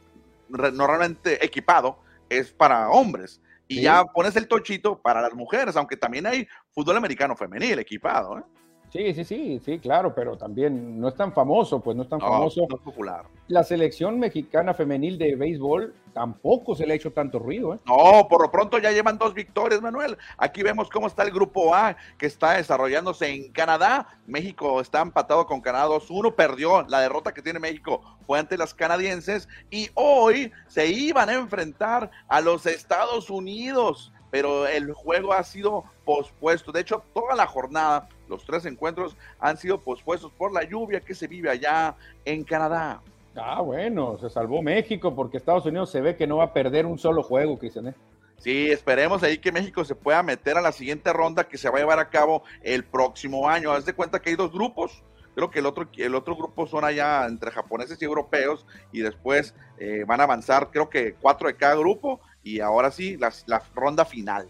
[0.48, 6.26] normalmente equipado es para hombres y ya pones el tochito para las mujeres, aunque también
[6.26, 8.42] hay fútbol americano femenil equipado, ¿eh?
[8.96, 12.18] Sí, sí, sí, sí, claro, pero también no es tan famoso, pues no es tan
[12.18, 12.66] famoso.
[12.66, 13.26] No es popular.
[13.48, 17.74] La selección mexicana femenil de béisbol tampoco se le ha hecho tanto ruido.
[17.74, 17.78] ¿eh?
[17.84, 20.16] No, por lo pronto ya llevan dos victorias, Manuel.
[20.38, 24.08] Aquí vemos cómo está el grupo A que está desarrollándose en Canadá.
[24.26, 26.82] México está empatado con Canadá 2-1, perdió.
[26.88, 32.10] La derrota que tiene México fue ante las canadienses y hoy se iban a enfrentar
[32.28, 36.72] a los Estados Unidos pero el juego ha sido pospuesto.
[36.72, 41.14] De hecho, toda la jornada, los tres encuentros han sido pospuestos por la lluvia que
[41.14, 43.00] se vive allá en Canadá.
[43.36, 46.86] Ah, bueno, se salvó México porque Estados Unidos se ve que no va a perder
[46.86, 47.88] un solo juego, Cristian.
[47.88, 47.94] ¿eh?
[48.38, 51.76] Sí, esperemos ahí que México se pueda meter a la siguiente ronda que se va
[51.76, 53.72] a llevar a cabo el próximo año.
[53.72, 55.02] Haz de cuenta que hay dos grupos.
[55.34, 59.54] Creo que el otro, el otro grupo son allá entre japoneses y europeos y después
[59.78, 63.62] eh, van a avanzar, creo que cuatro de cada grupo y ahora sí, la, la
[63.74, 64.48] ronda final.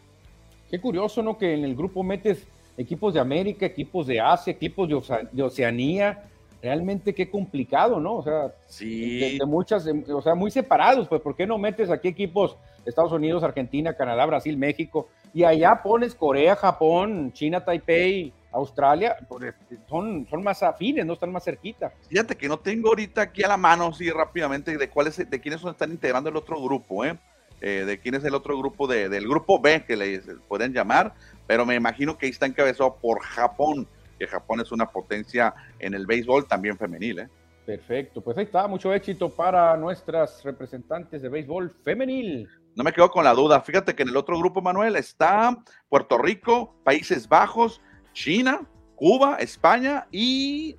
[0.70, 1.38] Qué curioso, ¿no?
[1.38, 6.24] Que en el grupo metes equipos de América, equipos de Asia, equipos de, Oceanía.
[6.62, 8.16] Realmente qué complicado, ¿no?
[8.16, 9.38] O sea, sí.
[9.38, 13.42] de, muchas, o sea, muy separados, pues, ¿por qué no metes aquí equipos Estados Unidos,
[13.42, 15.08] Argentina, Canadá, Brasil, México?
[15.32, 19.54] Y allá pones Corea, Japón, China, Taipei, Australia, pues,
[19.88, 21.92] son, son más afines, no están más cerquita.
[22.08, 25.60] Fíjate que no tengo ahorita aquí a la mano, sí, rápidamente, de cuáles, de quiénes
[25.60, 27.16] son, están integrando el otro grupo, ¿eh?
[27.60, 31.14] Eh de quién es el otro grupo de, del grupo B que le pueden llamar,
[31.46, 33.86] pero me imagino que ahí está encabezado por Japón,
[34.18, 37.28] que Japón es una potencia en el béisbol también femenil, ¿eh?
[37.66, 42.48] Perfecto, pues ahí está, mucho éxito para nuestras representantes de béisbol femenil.
[42.76, 46.16] No me quedo con la duda, fíjate que en el otro grupo, Manuel, está Puerto
[46.16, 47.80] Rico, Países Bajos,
[48.12, 48.60] China,
[48.94, 50.76] Cuba, España y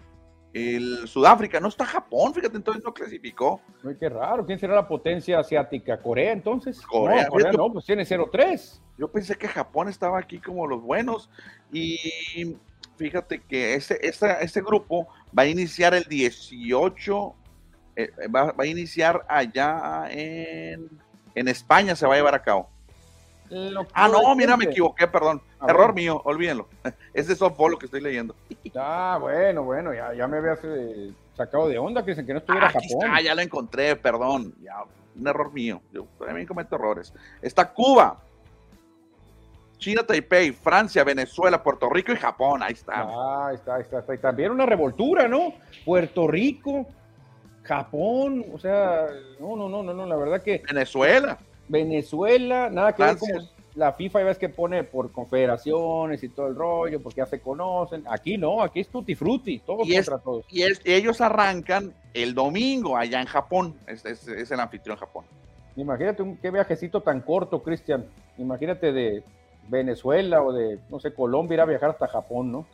[0.57, 1.59] el Sudáfrica.
[1.59, 3.61] No está Japón, fíjate, entonces no clasificó.
[3.83, 6.01] Muy qué raro, ¿quién será la potencia asiática?
[6.01, 6.81] ¿Corea entonces?
[6.81, 8.79] Corea, no, Corea no, pues tiene 0-3.
[8.97, 11.29] Yo pensé que Japón estaba aquí como los buenos
[11.71, 12.55] y
[12.95, 17.35] fíjate que este, este, grupo va a iniciar el 18,
[17.95, 20.89] eh, va, a iniciar allá en,
[21.35, 22.69] en, España, se va a llevar a cabo.
[23.93, 25.41] Ah, no, mira, me equivoqué, perdón.
[25.67, 26.67] Error mío, olvídenlo.
[27.13, 28.35] Es de softball lo que estoy leyendo.
[28.75, 32.39] Ah, bueno, bueno, ya, ya me habías eh, sacado de onda que dicen que no
[32.39, 33.09] estuviera Japón.
[33.09, 34.53] Ah, ya lo encontré, perdón.
[34.61, 34.83] Ya,
[35.19, 35.81] un error mío.
[35.91, 37.13] Yo también cometo errores.
[37.41, 38.19] Está Cuba,
[39.77, 42.63] China, Taipei, Francia, Venezuela, Puerto Rico y Japón.
[42.63, 43.01] Ahí está.
[43.01, 45.53] Ah, ahí está, ahí está, Y también una revoltura, ¿no?
[45.85, 46.85] Puerto Rico,
[47.63, 49.07] Japón, o sea,
[49.39, 50.63] no, no, no, no, no, la verdad que.
[50.67, 51.37] Venezuela.
[51.67, 56.55] Venezuela, nada que ver como la FIFA, ves que pone por confederaciones y todo el
[56.55, 58.03] rollo, porque ya se conocen.
[58.09, 60.45] Aquí no, aquí es tutti frutti, todos contra todos.
[60.49, 65.25] Y ellos arrancan el domingo allá en Japón, es, es el anfitrión Japón.
[65.77, 68.05] Imagínate un, qué viajecito tan corto, Cristian.
[68.39, 69.23] Imagínate de
[69.67, 72.65] Venezuela o de, no sé, Colombia ir a viajar hasta Japón, ¿no?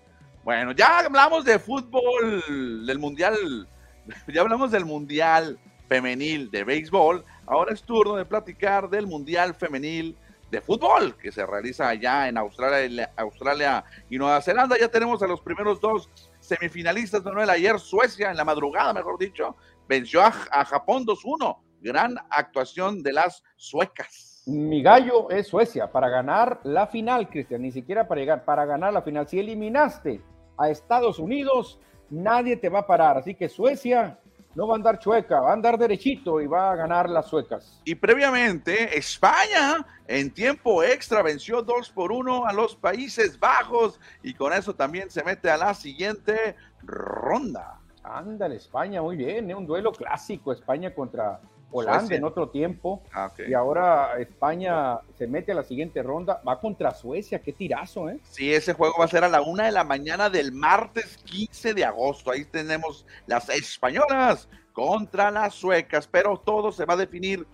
[0.44, 3.68] Bueno, ya hablamos de fútbol, del mundial,
[4.34, 10.18] ya hablamos del mundial femenil de béisbol, ahora es turno de platicar del mundial femenil
[10.54, 14.78] de fútbol que se realiza allá en Australia, Australia y Nueva Zelanda.
[14.80, 17.50] Ya tenemos a los primeros dos semifinalistas, Manuel.
[17.50, 19.56] Ayer Suecia, en la madrugada, mejor dicho,
[19.88, 21.58] venció a, a Japón 2-1.
[21.82, 24.44] Gran actuación de las suecas.
[24.46, 28.94] Mi gallo es Suecia para ganar la final, Cristian, ni siquiera para llegar, para ganar
[28.94, 29.28] la final.
[29.28, 30.22] Si eliminaste
[30.58, 33.18] a Estados Unidos, nadie te va a parar.
[33.18, 34.20] Así que Suecia
[34.56, 37.82] no va a andar chueca, va a andar derechito y va a ganar las suecas.
[37.86, 44.34] Y previamente, España en tiempo extra venció 2 por 1 a los Países Bajos y
[44.34, 47.80] con eso también se mete a la siguiente ronda.
[48.04, 49.56] Ándale, España, muy bien, ¿eh?
[49.56, 51.40] un duelo clásico, España contra
[51.74, 53.02] Holanda en otro tiempo.
[53.14, 56.42] Ah, y ahora España se mete a la siguiente ronda.
[56.48, 57.42] Va contra Suecia.
[57.42, 58.20] Qué tirazo, ¿eh?
[58.30, 61.74] Sí, ese juego va a ser a la una de la mañana del martes 15
[61.74, 62.32] de agosto.
[62.32, 66.08] Ahí tenemos las españolas contra las suecas.
[66.08, 67.46] Pero todo se va a definir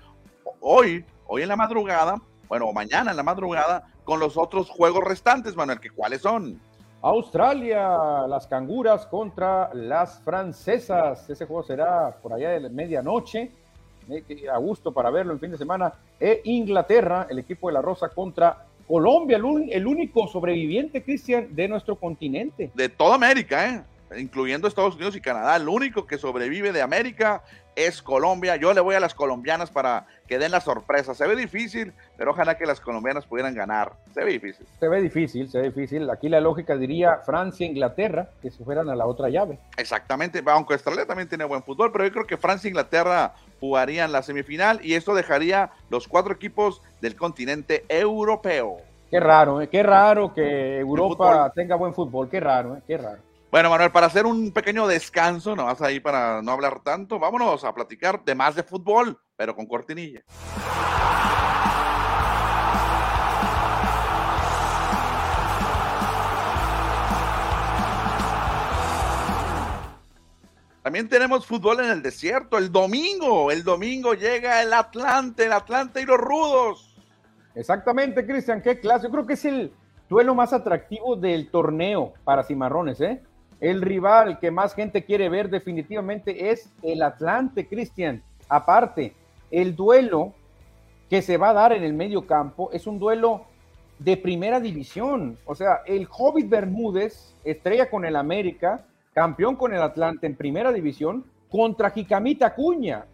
[0.59, 2.21] hoy, hoy en la madrugada.
[2.47, 5.79] Bueno, mañana en la madrugada con los otros juegos restantes, Manuel.
[5.79, 6.59] ¿que ¿Cuáles son?
[7.01, 11.29] Australia, las canguras contra las francesas.
[11.29, 13.53] Ese juego será por allá de medianoche
[14.51, 15.93] a gusto para verlo en fin de semana.
[16.19, 21.95] E Inglaterra, el equipo de la Rosa contra Colombia, el, único sobreviviente, Cristian, de nuestro
[21.95, 22.71] continente.
[22.73, 23.83] De toda América, ¿eh?
[24.19, 25.55] incluyendo Estados Unidos y Canadá.
[25.57, 27.43] El único que sobrevive de América
[27.75, 28.55] es Colombia.
[28.55, 31.13] Yo le voy a las colombianas para que den la sorpresa.
[31.13, 33.93] Se ve difícil, pero ojalá que las colombianas pudieran ganar.
[34.13, 34.65] Se ve difícil.
[34.79, 36.09] Se ve difícil, se ve difícil.
[36.09, 39.59] Aquí la lógica diría Francia, Inglaterra, que se fueran a la otra llave.
[39.77, 44.11] Exactamente, aunque Australia también tiene buen fútbol, pero yo creo que Francia e Inglaterra jugarían
[44.11, 48.77] la semifinal y esto dejaría los cuatro equipos del continente europeo.
[49.09, 49.69] Qué raro, ¿eh?
[49.69, 52.81] qué raro que Europa tenga buen fútbol, qué raro, ¿eh?
[52.85, 53.19] qué raro.
[53.51, 57.63] Bueno, Manuel, para hacer un pequeño descanso, no vas ahí para no hablar tanto, vámonos
[57.63, 60.21] a platicar de más de fútbol, pero con cortinilla.
[70.89, 72.57] También tenemos fútbol en el desierto.
[72.57, 76.97] El domingo, el domingo llega el Atlante, el Atlante y los rudos.
[77.53, 79.05] Exactamente, Cristian, qué clase.
[79.05, 79.71] Yo creo que es el
[80.09, 83.21] duelo más atractivo del torneo para Cimarrones, ¿eh?
[83.59, 88.23] El rival que más gente quiere ver definitivamente es el Atlante, Cristian.
[88.47, 89.13] Aparte,
[89.51, 90.33] el duelo
[91.07, 93.45] que se va a dar en el medio campo es un duelo
[93.99, 95.37] de primera división.
[95.45, 100.71] O sea, el Hobbit Bermúdez, estrella con el América, campeón con el Atlante en primera
[100.71, 103.05] división, contra Jicamita Cuña,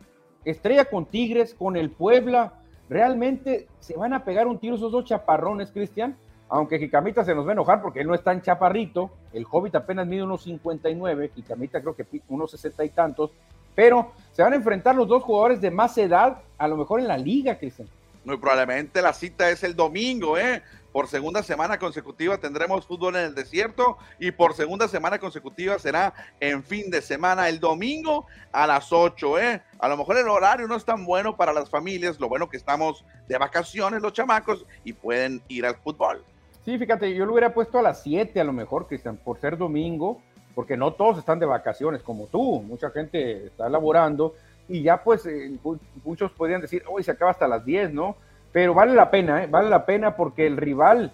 [0.43, 2.54] estrella con Tigres, con el Puebla.
[2.89, 6.16] Realmente se van a pegar un tiro esos dos chaparrones, Cristian
[6.50, 9.76] aunque Jicamita se nos va a enojar porque él no es tan chaparrito, el Hobbit
[9.76, 13.32] apenas mide unos 59, Jicamita creo que unos 60 y tantos,
[13.74, 17.08] pero se van a enfrentar los dos jugadores de más edad, a lo mejor en
[17.08, 17.88] la liga, Cristian.
[18.24, 20.62] Muy probablemente la cita es el domingo, ¿eh?
[20.96, 26.14] Por segunda semana consecutiva tendremos fútbol en el desierto y por segunda semana consecutiva será
[26.39, 29.62] en fin de semana el domingo a las 8, ¿eh?
[29.78, 32.56] A lo mejor el horario no es tan bueno para las familias, lo bueno que
[32.56, 36.24] estamos de vacaciones los chamacos y pueden ir al fútbol.
[36.64, 39.58] Sí, fíjate, yo lo hubiera puesto a las 7 a lo mejor, Cristian, por ser
[39.58, 40.22] domingo,
[40.56, 44.36] porque no todos están de vacaciones como tú, mucha gente está laborando
[44.70, 45.60] y ya pues eh,
[46.06, 48.16] muchos podrían decir, hoy se acaba hasta las 10, ¿no?
[48.56, 49.47] Pero vale la pena, ¿eh?
[49.47, 51.12] vale la pena porque el rival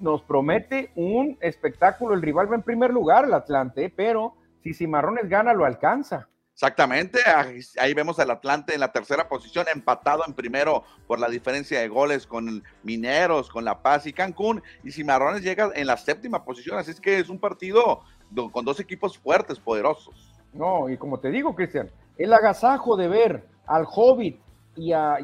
[0.00, 5.30] nos promete un espectáculo, el rival va en primer lugar, el Atlante, pero si Cimarrones
[5.30, 6.28] gana, lo alcanza.
[6.52, 7.20] Exactamente,
[7.80, 11.88] ahí vemos al Atlante en la tercera posición, empatado en primero por la diferencia de
[11.88, 16.78] goles con Mineros, con La Paz y Cancún, y Cimarrones llega en la séptima posición,
[16.78, 18.02] así es que es un partido
[18.52, 20.34] con dos equipos fuertes, poderosos.
[20.52, 24.38] No, y como te digo, Cristian, el agasajo de ver al Hobbit
[24.76, 25.18] y a,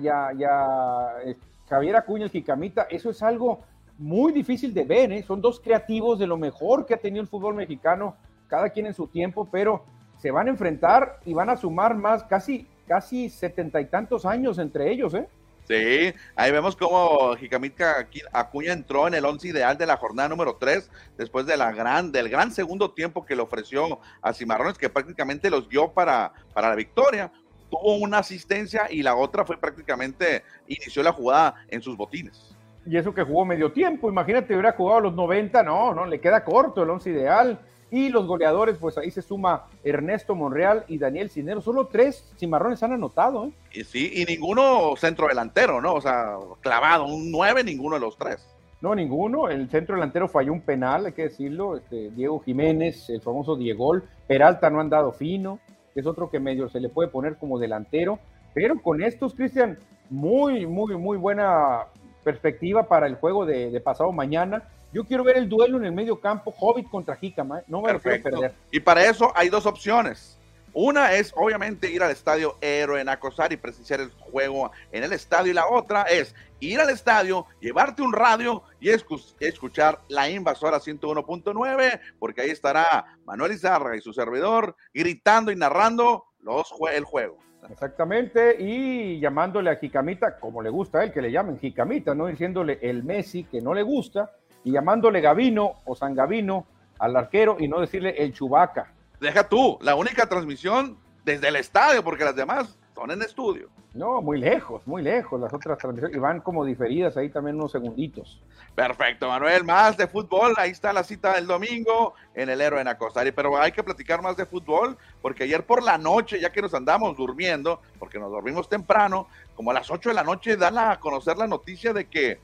[1.24, 1.36] eh,
[1.70, 3.60] Javier Acuña, el Jicamita, eso es algo
[3.96, 5.22] muy difícil de ver, ¿eh?
[5.22, 8.16] son dos creativos de lo mejor que ha tenido el fútbol mexicano,
[8.48, 9.84] cada quien en su tiempo, pero
[10.18, 14.58] se van a enfrentar y van a sumar más, casi, casi setenta y tantos años
[14.58, 15.28] entre ellos, ¿eh?
[15.68, 20.56] Sí, ahí vemos cómo Jicamita Acuña entró en el once ideal de la jornada número
[20.56, 24.88] 3, después de la gran, del gran segundo tiempo que le ofreció a Cimarrones, que
[24.88, 27.30] prácticamente los dio para, para la victoria.
[27.70, 32.54] Tuvo una asistencia y la otra fue prácticamente, inició la jugada en sus botines.
[32.86, 36.20] Y eso que jugó medio tiempo, imagínate, hubiera jugado a los 90, no, no, le
[36.20, 37.60] queda corto el once ideal.
[37.92, 41.60] Y los goleadores, pues ahí se suma Ernesto Monreal y Daniel Cinero.
[41.60, 43.46] Solo tres cimarrones han anotado.
[43.46, 43.52] ¿eh?
[43.72, 45.94] Y sí, y ninguno centro delantero, ¿no?
[45.94, 48.46] O sea, clavado, un nueve, ninguno de los tres.
[48.80, 49.48] No, ninguno.
[49.48, 51.76] El centro delantero falló un penal, hay que decirlo.
[51.76, 54.04] Este, Diego Jiménez, el famoso Diegol.
[54.28, 55.58] Peralta no han dado fino,
[55.94, 58.18] es otro que medio se le puede poner como delantero.
[58.54, 59.78] Pero con estos, Cristian,
[60.08, 61.86] muy, muy, muy buena
[62.24, 65.92] perspectiva para el juego de, de pasado mañana yo quiero ver el duelo en el
[65.92, 67.64] medio campo, Hobbit contra Jicama, ¿eh?
[67.68, 68.54] no me lo quiero perder.
[68.72, 70.38] Y para eso hay dos opciones.
[70.72, 75.12] Una es obviamente ir al estadio Héroe en Acosar y presenciar el juego en el
[75.12, 80.78] estadio y la otra es ir al estadio, llevarte un radio y escuchar la invasora
[80.78, 87.38] 101.9 porque ahí estará Manuel Izarra y su servidor gritando y narrando los el juego.
[87.68, 92.26] Exactamente, y llamándole a Jicamita, como le gusta a él, que le llamen Jicamita, no
[92.26, 94.32] diciéndole el Messi que no le gusta,
[94.64, 96.66] y llamándole Gavino o San Gavino
[96.98, 98.92] al arquero y no decirle el Chubaca.
[99.20, 103.68] Deja tú, la única transmisión desde el estadio, porque las demás son en estudio.
[103.92, 107.72] No, muy lejos, muy lejos las otras transmisiones y van como diferidas ahí también unos
[107.72, 108.40] segunditos.
[108.74, 112.88] Perfecto, Manuel, más de fútbol, ahí está la cita del domingo en el Héroe en
[112.88, 116.62] Acostari, pero hay que platicar más de fútbol porque ayer por la noche, ya que
[116.62, 120.78] nos andamos durmiendo, porque nos dormimos temprano, como a las 8 de la noche dan
[120.78, 122.38] a conocer la noticia de que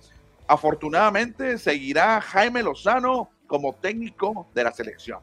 [0.49, 5.21] afortunadamente seguirá Jaime Lozano como técnico de la selección.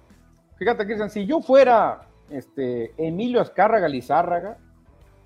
[0.64, 4.55] Fíjate, que si yo fuera este, Emilio Azcárraga Lizárraga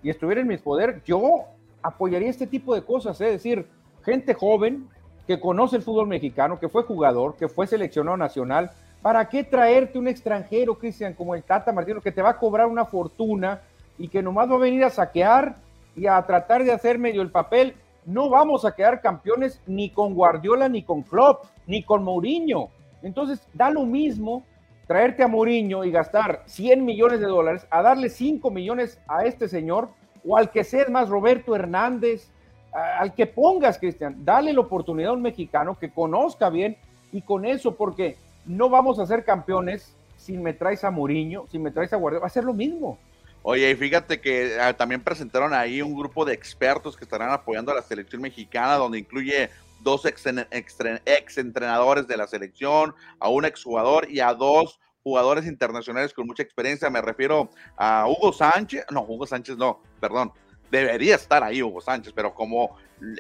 [0.02, 1.44] y estuviera en mis poder, yo
[1.84, 3.68] apoyaría este tipo de cosas, es decir,
[4.04, 4.90] gente joven
[5.28, 8.72] que conoce el fútbol mexicano, que fue jugador, que fue seleccionado nacional,
[9.04, 12.66] ¿para qué traerte un extranjero, Cristian, como el Tata Martino, que te va a cobrar
[12.66, 13.62] una fortuna
[14.00, 15.58] y que nomás va a venir a saquear
[15.96, 17.76] y a tratar de hacer medio el papel
[18.08, 22.70] no vamos a quedar campeones ni con Guardiola, ni con Klopp, ni con Mourinho.
[23.04, 24.44] Entonces, da lo mismo
[24.88, 29.48] traerte a Mourinho y gastar 100 millones de dólares a darle 5 millones a este
[29.50, 29.90] señor
[30.26, 32.30] o al que sea más Roberto Hernández,
[32.72, 36.78] al que pongas, Cristian, dale la oportunidad a un mexicano que conozca bien
[37.12, 41.60] y con eso, porque no vamos a ser campeones si me traes a Mourinho, si
[41.60, 42.98] me traes a Guardiola, va a ser lo mismo.
[43.44, 47.72] Oye, y fíjate que ah, también presentaron ahí un grupo de expertos que estarán apoyando
[47.72, 49.50] a la selección mexicana, donde incluye
[49.82, 56.28] dos ex, entrenadores de la selección, a un exjugador y a dos jugadores internacionales con
[56.28, 56.90] mucha experiencia.
[56.90, 60.32] Me refiero a Hugo Sánchez, no, Hugo Sánchez no, perdón,
[60.72, 62.76] debería estar ahí Hugo Sánchez, pero como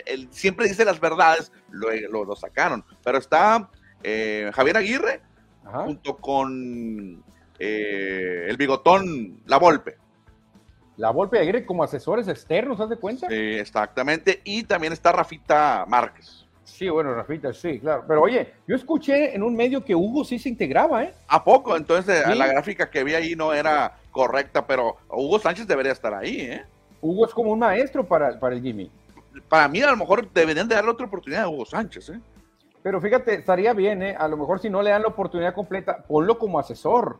[0.05, 2.83] él siempre dice las verdades, lo, lo, sacaron.
[3.03, 3.69] Pero está
[4.03, 5.21] eh, Javier Aguirre
[5.63, 7.23] junto con
[7.59, 9.97] eh, el bigotón La Volpe.
[10.97, 13.27] La Volpe Aguirre como asesores externos, ¿haz de cuenta?
[13.27, 14.41] Sí, exactamente.
[14.43, 16.46] Y también está Rafita Márquez.
[16.67, 18.03] Sí, bueno, Rafita, sí, claro.
[18.07, 21.13] Pero oye, yo escuché en un medio que Hugo sí se integraba, ¿eh?
[21.27, 21.75] ¿A poco?
[21.75, 26.41] Entonces la gráfica que vi ahí no era correcta, pero Hugo Sánchez debería estar ahí,
[26.41, 26.65] ¿eh?
[27.01, 28.91] Hugo es como un maestro para, para el Jimmy.
[29.47, 32.19] Para mí, a lo mejor deberían de darle otra oportunidad a Hugo Sánchez, ¿eh?
[32.83, 34.15] Pero fíjate, estaría bien, ¿eh?
[34.17, 37.17] A lo mejor si no le dan la oportunidad completa, ponlo como asesor.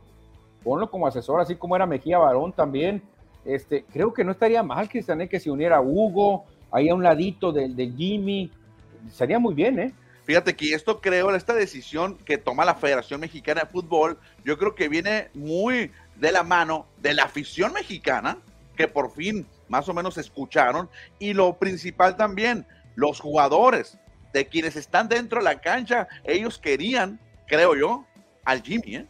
[0.64, 3.02] Ponlo como asesor, así como era Mejía Barón también
[3.48, 7.54] este, creo que no estaría mal, Cristian, que se uniera Hugo, ahí a un ladito
[7.54, 8.52] del de Jimmy.
[9.12, 9.94] Sería muy bien, ¿eh?
[10.26, 14.76] Fíjate que esto creo, esta decisión que toma la Federación Mexicana de Fútbol, yo creo
[14.76, 18.38] que viene muy de la mano de la afición mexicana,
[18.76, 23.98] que por fin más o menos escucharon, y lo principal también, los jugadores,
[24.34, 28.06] de quienes están dentro de la cancha, ellos querían, creo yo,
[28.44, 28.98] al Jimmy.
[28.98, 29.06] ¿eh?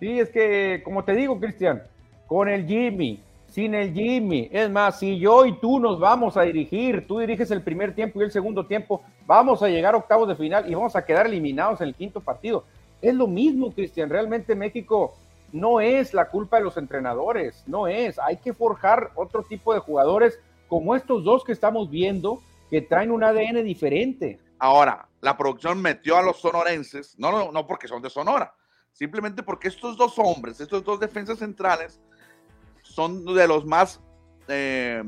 [0.00, 1.84] Sí, es que, como te digo, Cristian,
[2.26, 6.42] con el Jimmy, sin el Jimmy, es más, si yo y tú nos vamos a
[6.42, 10.26] dirigir, tú diriges el primer tiempo y el segundo tiempo, vamos a llegar a octavos
[10.26, 12.64] de final y vamos a quedar eliminados en el quinto partido.
[13.02, 15.12] Es lo mismo, Cristian, realmente México
[15.52, 19.80] no es la culpa de los entrenadores, no es, hay que forjar otro tipo de
[19.80, 22.40] jugadores como estos dos que estamos viendo,
[22.70, 24.40] que traen un ADN diferente.
[24.58, 28.54] Ahora, la producción metió a los sonorenses, no, no, no porque son de Sonora,
[28.92, 32.00] simplemente porque estos dos hombres, estos dos defensas centrales,
[32.92, 34.00] son de los más
[34.48, 35.02] eh,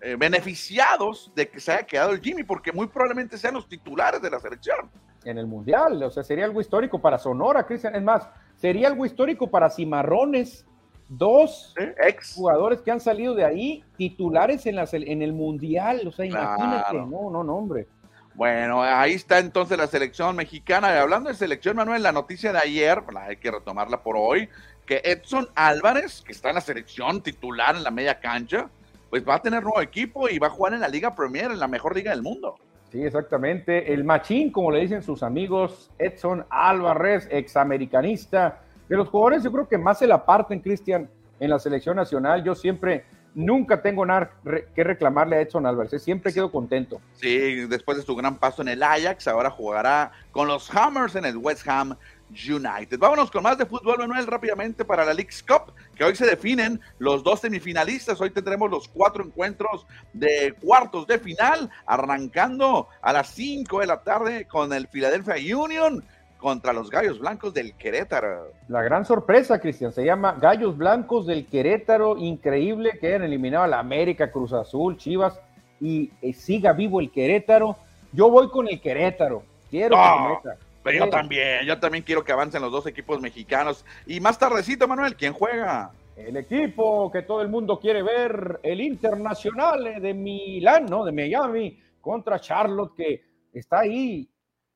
[0.00, 4.20] eh, beneficiados de que se haya quedado el Jimmy, porque muy probablemente sean los titulares
[4.20, 4.90] de la selección.
[5.24, 7.94] En el Mundial, o sea, sería algo histórico para Sonora, Cristian.
[7.94, 10.66] Es más, sería algo histórico para Cimarrones,
[11.08, 16.02] dos ex jugadores que han salido de ahí titulares en, la, en el Mundial.
[16.06, 17.86] O sea, imagínate, no, no, no, hombre.
[18.34, 20.94] Bueno, ahí está entonces la selección mexicana.
[20.94, 24.48] Y hablando de selección, Manuel, la noticia de ayer, hay que retomarla por hoy,
[24.86, 28.68] que Edson Álvarez, que está en la selección titular en la media cancha,
[29.10, 31.60] pues va a tener nuevo equipo y va a jugar en la Liga Premier, en
[31.60, 32.56] la mejor liga del mundo.
[32.90, 33.92] Sí, exactamente.
[33.92, 39.66] El machín, como le dicen sus amigos, Edson Álvarez, examericanista, de los jugadores yo creo
[39.66, 41.08] que más se la parten, Cristian,
[41.40, 42.44] en la selección nacional.
[42.44, 44.32] Yo siempre, nunca tengo nada
[44.74, 45.98] que reclamarle a Edson Álvarez, ¿eh?
[45.98, 47.00] siempre quedo contento.
[47.14, 51.24] Sí, después de su gran paso en el Ajax, ahora jugará con los Hammers en
[51.24, 51.96] el West Ham
[52.32, 52.98] United.
[52.98, 56.80] Vámonos con más de fútbol, Manuel, rápidamente para la League's Cup, que hoy se definen
[56.98, 58.20] los dos semifinalistas.
[58.20, 64.02] Hoy tendremos los cuatro encuentros de cuartos de final, arrancando a las 5 de la
[64.02, 66.02] tarde con el Philadelphia Union
[66.38, 68.50] contra los Gallos Blancos del Querétaro.
[68.68, 72.16] La gran sorpresa, Cristian, se llama Gallos Blancos del Querétaro.
[72.18, 75.38] Increíble que hayan eliminado a la América, Cruz Azul, Chivas
[75.80, 77.76] y eh, siga vivo el Querétaro.
[78.12, 79.44] Yo voy con el Querétaro.
[79.70, 79.96] Quiero
[80.42, 83.84] que Pero yo también, yo también quiero que avancen los dos equipos mexicanos.
[84.06, 85.92] Y más tardecito, Manuel, ¿quién juega?
[86.16, 91.04] El equipo que todo el mundo quiere ver, el Internacional de Milán, ¿no?
[91.04, 93.22] De Miami, contra Charlotte, que
[93.52, 94.28] está ahí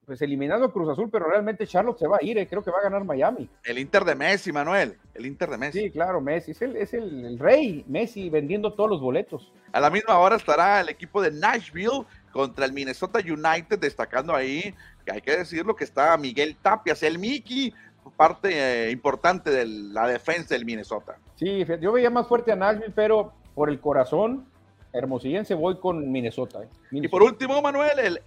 [0.07, 2.79] pues eliminando Cruz Azul, pero realmente Charlotte se va a ir, eh, creo que va
[2.79, 3.51] a ganar Miami.
[3.65, 5.81] El Inter de Messi, Manuel, el Inter de Messi.
[5.81, 9.53] Sí, claro, Messi, es el, es el, rey, Messi vendiendo todos los boletos.
[9.73, 14.73] A la misma hora estará el equipo de Nashville contra el Minnesota United, destacando ahí,
[15.11, 17.73] hay que decirlo, que está Miguel Tapias, el Mickey,
[18.17, 21.19] parte eh, importante de la defensa del Minnesota.
[21.35, 24.47] Sí, yo veía más fuerte a Nashville, pero por el corazón
[24.93, 26.69] Hermosillense voy con Minnesota, ¿eh?
[26.91, 28.21] Y por último, Manuel, el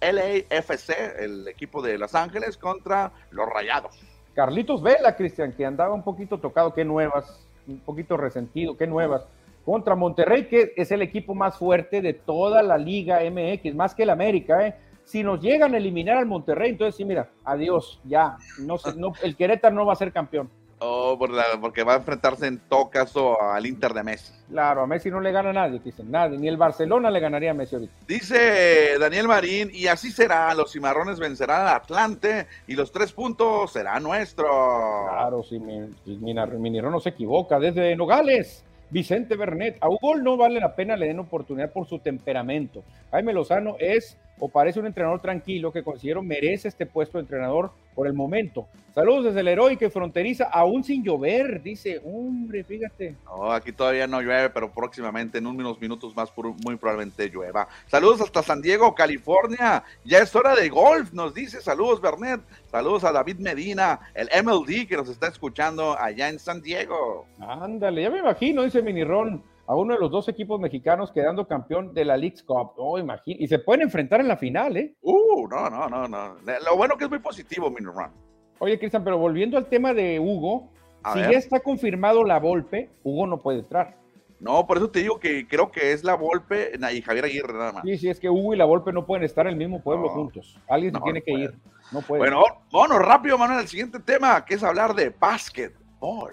[0.00, 3.96] LAFC, el equipo de Los Ángeles contra los Rayados.
[4.34, 9.26] Carlitos Vela, Cristian, que andaba un poquito tocado, qué nuevas, un poquito resentido, qué nuevas.
[9.64, 14.02] Contra Monterrey, que es el equipo más fuerte de toda la Liga MX, más que
[14.02, 14.74] el América, ¿eh?
[15.06, 19.36] Si nos llegan a eliminar al Monterrey, entonces sí, mira, adiós, ya, no, no el
[19.36, 20.50] Querétaro no va a ser campeón.
[20.78, 21.16] Oh,
[21.60, 24.34] porque va a enfrentarse en todo caso al Inter de Messi.
[24.50, 27.54] Claro, a Messi no le gana nadie, dicen, nadie, ni el Barcelona le ganaría a
[27.54, 27.94] Messi ahorita.
[28.06, 33.72] Dice Daniel Marín, y así será, los cimarrones vencerán al Atlante y los tres puntos
[33.72, 34.50] serán nuestros.
[34.50, 38.65] Claro, si mi, Minirón no se equivoca, desde Nogales.
[38.90, 42.84] Vicente Bernet, a Hugo no vale la pena le den oportunidad por su temperamento.
[43.10, 47.72] Jaime Lozano es o parece un entrenador tranquilo que considero merece este puesto de entrenador
[47.96, 48.68] por el momento.
[48.94, 53.16] Saludos desde el heroico y fronteriza, aún sin llover, dice, hombre, fíjate.
[53.24, 56.32] No, aquí todavía no llueve, pero próximamente, en unos minutos más,
[56.64, 57.68] muy probablemente llueva.
[57.86, 59.82] Saludos hasta San Diego, California.
[60.04, 61.60] Ya es hora de golf, nos dice.
[61.60, 62.40] Saludos, Bernet.
[62.70, 67.26] Saludos a David Medina, el MLD que nos está escuchando allá en San Diego.
[67.38, 71.92] Ándale, ya me imagino, dice Minirón a uno de los dos equipos mexicanos quedando campeón
[71.92, 72.72] de la League Cup.
[72.76, 73.42] Oh, imagínate.
[73.42, 74.94] Y se pueden enfrentar en la final, ¿eh?
[75.02, 76.36] Uh, no, no, no, no.
[76.64, 78.12] Lo bueno que es muy positivo, Minirón.
[78.58, 80.70] Oye, Cristian, pero volviendo al tema de Hugo,
[81.12, 83.96] si ya está confirmado la Volpe, Hugo no puede entrar.
[84.38, 87.72] No, por eso te digo que creo que es la Volpe y Javier Aguirre nada
[87.72, 87.82] más.
[87.84, 90.08] Sí, sí, es que Hugo y la Volpe no pueden estar en el mismo pueblo
[90.10, 90.58] juntos.
[90.68, 91.54] Alguien se tiene que ir.
[91.92, 92.20] No puede.
[92.20, 96.32] Bueno, bueno, rápido, Manuel, al siguiente tema, que es hablar de básquetbol.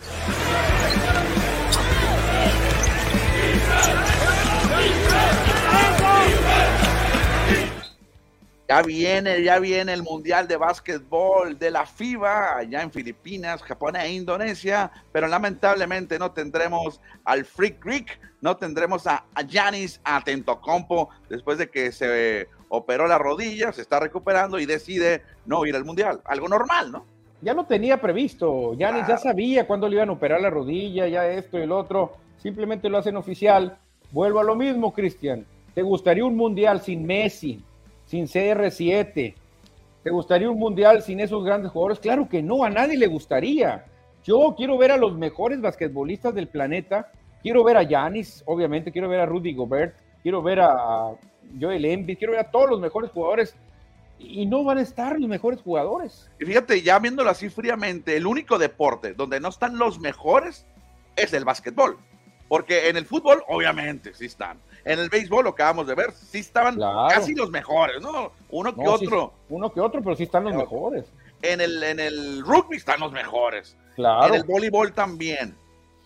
[8.73, 13.95] Ya viene, ya viene el Mundial de Básquetbol de la FIBA allá en Filipinas, Japón
[13.95, 21.59] e Indonesia, pero lamentablemente no tendremos al Freak Greek, no tendremos a Yanis Atentocompo después
[21.59, 26.21] de que se operó la rodilla, se está recuperando y decide no ir al Mundial.
[26.25, 27.12] Algo normal, ¿no?
[27.43, 31.27] Ya lo tenía previsto, ya, ya sabía cuándo le iban a operar la rodilla, ya
[31.27, 33.77] esto y el otro, simplemente lo hacen oficial.
[34.11, 35.45] Vuelvo a lo mismo, Cristian.
[35.75, 37.61] ¿Te gustaría un Mundial sin Messi,
[38.05, 39.33] sin CR7?
[40.03, 41.99] ¿Te gustaría un Mundial sin esos grandes jugadores?
[41.99, 43.85] Claro que no, a nadie le gustaría.
[44.23, 47.11] Yo quiero ver a los mejores basquetbolistas del planeta.
[47.41, 51.11] Quiero ver a Yanis, obviamente, quiero ver a Rudy Gobert, quiero ver a
[51.59, 53.53] Joel Embiid, quiero ver a todos los mejores jugadores
[54.23, 56.29] y no van a estar los mejores jugadores.
[56.39, 60.65] Y fíjate, ya viéndolo así fríamente, el único deporte donde no están los mejores
[61.15, 61.97] es el básquetbol.
[62.47, 64.59] Porque en el fútbol, obviamente, sí están.
[64.85, 66.77] En el béisbol, lo acabamos de ver, sí estaban
[67.09, 68.31] casi los mejores, ¿no?
[68.49, 69.33] Uno que otro.
[69.49, 71.05] uno que otro, pero sí están los mejores.
[71.41, 73.77] En el, en el rugby están los mejores.
[73.95, 74.27] Claro.
[74.27, 75.55] En el voleibol también.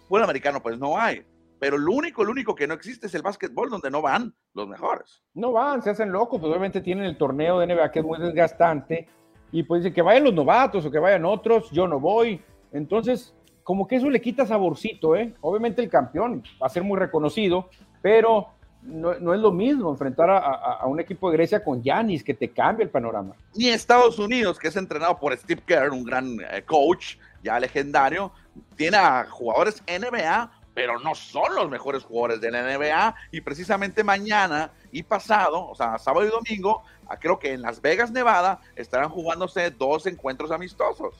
[0.07, 1.25] Fútbol americano, pues no hay.
[1.59, 4.67] Pero lo único, lo único que no existe es el básquetbol, donde no van los
[4.67, 5.23] mejores.
[5.33, 8.19] No van, se hacen locos, pues obviamente tienen el torneo de NBA que es muy
[8.19, 9.07] desgastante,
[9.51, 12.41] y pues dicen que vayan los novatos o que vayan otros, yo no voy.
[12.73, 13.33] Entonces,
[13.63, 15.33] como que eso le quita saborcito, ¿eh?
[15.41, 17.69] Obviamente el campeón va a ser muy reconocido,
[18.01, 18.49] pero
[18.81, 22.83] no, es lo mismo enfrentar a, un equipo de Grecia con Yanis, que te cambia
[22.83, 23.35] el panorama.
[23.55, 28.31] Ni Estados Unidos, que es entrenado por Steve Kerr, un gran eh, coach, ya legendario,
[28.75, 33.15] tiene a jugadores NBA pero no son los mejores jugadores de la NBA.
[33.31, 37.81] Y precisamente mañana y pasado, o sea, sábado y domingo, ah, creo que en Las
[37.81, 41.15] Vegas, Nevada, estarán jugándose dos encuentros amistosos.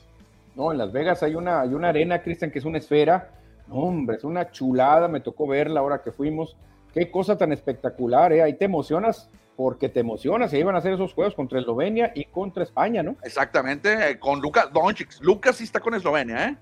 [0.54, 3.30] No, en Las Vegas hay una, hay una arena, Cristian, que es una esfera.
[3.68, 6.56] hombre, es una chulada, me tocó verla ahora que fuimos.
[6.94, 8.44] Qué cosa tan espectacular, ¿eh?
[8.44, 10.52] Ahí te emocionas porque te emocionas.
[10.52, 13.16] Se iban a hacer esos juegos contra Eslovenia y contra España, ¿no?
[13.24, 15.20] Exactamente, eh, con Lucas Doncic.
[15.20, 16.56] Lucas sí está con Eslovenia, ¿eh?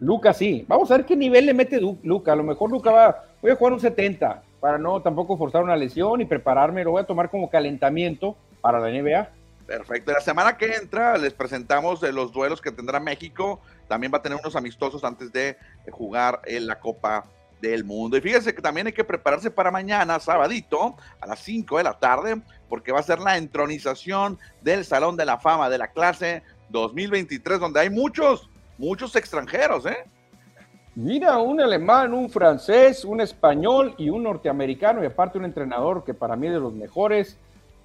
[0.00, 0.64] Lucas sí.
[0.66, 2.32] Vamos a ver qué nivel le mete Luca.
[2.32, 5.76] A lo mejor Luca va, voy a jugar un 70 para no tampoco forzar una
[5.76, 6.82] lesión y prepararme.
[6.82, 9.28] Lo voy a tomar como calentamiento para la NBA.
[9.66, 10.12] Perfecto.
[10.12, 13.60] La semana que entra les presentamos los duelos que tendrá México.
[13.88, 15.56] También va a tener unos amistosos antes de
[15.90, 17.26] jugar en la Copa
[17.60, 18.16] del Mundo.
[18.16, 21.98] Y fíjense que también hay que prepararse para mañana, sabadito, a las 5 de la
[21.98, 26.42] tarde, porque va a ser la entronización del Salón de la Fama de la clase
[26.70, 28.48] 2023, donde hay muchos
[28.80, 29.98] muchos extranjeros, ¿eh?
[30.96, 36.14] Mira, un alemán, un francés, un español y un norteamericano, y aparte un entrenador que
[36.14, 37.38] para mí es de los mejores.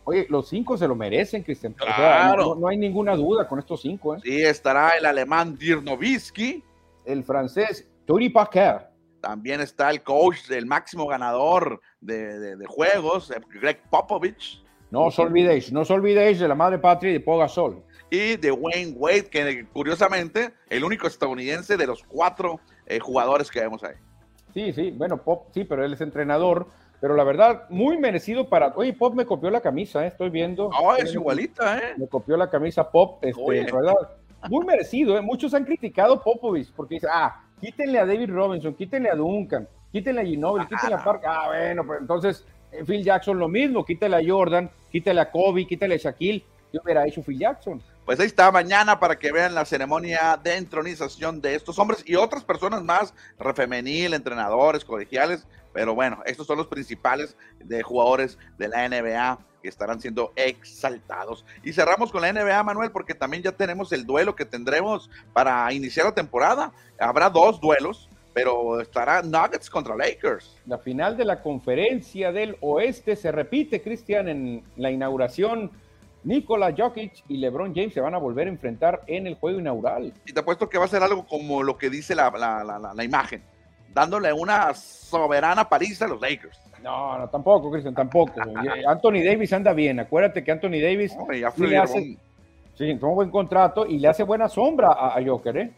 [0.05, 1.73] Oye, los cinco se lo merecen, Cristian.
[1.73, 2.55] Claro.
[2.55, 4.15] no, hay ninguna duda con estos cinco.
[4.15, 4.19] ¿eh?
[4.23, 6.63] Sí, estará el alemán Dirnovitsky.
[7.03, 8.87] El francés Turi Packer.
[9.21, 14.63] También está el coach del máximo ganador de, juegos, eh, Greg Popovich.
[14.91, 18.51] No os olvidéis, no os olvidéis de la madre patria y de Pogasol y de
[18.51, 23.95] Wayne Wade, que curiosamente el único estadounidense de los cuatro eh, jugadores que vemos ahí.
[24.53, 26.67] Sí, sí, bueno, Pop, sí, pero él es entrenador,
[27.01, 28.67] pero la verdad, muy merecido para.
[28.75, 30.07] Oye, Pop me copió la camisa, ¿eh?
[30.07, 30.69] estoy viendo.
[30.69, 31.93] No, es igualita, ¿eh?
[31.97, 33.93] Me copió la camisa Pop, este, verdad.
[34.49, 35.21] Muy merecido, ¿eh?
[35.21, 40.21] Muchos han criticado Popovich porque dice, ah, quítenle a David Robinson, quítenle a Duncan, quítenle
[40.21, 41.23] a Ginobili, quítenle a Park.
[41.25, 45.65] Ah, bueno, pues entonces eh, Phil Jackson lo mismo, quítale a Jordan, quítale a Kobe,
[45.65, 46.45] quítale a Shaquille.
[46.71, 47.81] Yo hubiera hecho Phil Jackson.
[48.05, 52.13] Pues ahí está mañana para que vean la ceremonia de entronización de estos hombres y
[52.15, 58.67] otras personas más, refemenil, entrenadores, colegiales, pero bueno, estos son los principales de jugadores de
[58.67, 61.45] la NBA que estarán siendo exaltados.
[61.63, 65.73] Y cerramos con la NBA, Manuel, porque también ya tenemos el duelo que tendremos para
[65.73, 66.71] iniciar la temporada.
[66.99, 70.61] Habrá dos duelos, pero estará Nuggets contra Lakers.
[70.67, 75.71] La final de la conferencia del oeste se repite, Cristian, en la inauguración
[76.25, 80.11] Nikola Jokic y LeBron James se van a volver a enfrentar en el juego inaugural.
[80.25, 83.43] Y te apuesto que va a ser algo como lo que dice la, la, imagen,
[83.93, 86.59] dándole una soberana paliza a los Lakers.
[86.83, 88.33] No, no, tampoco, Cristian, tampoco.
[88.87, 89.99] Anthony Davis anda bien.
[89.99, 91.15] Acuérdate que Anthony Davis
[91.57, 92.17] le hace,
[92.73, 95.73] sí, un buen contrato y le hace buena sombra a, a Joker, ¿eh?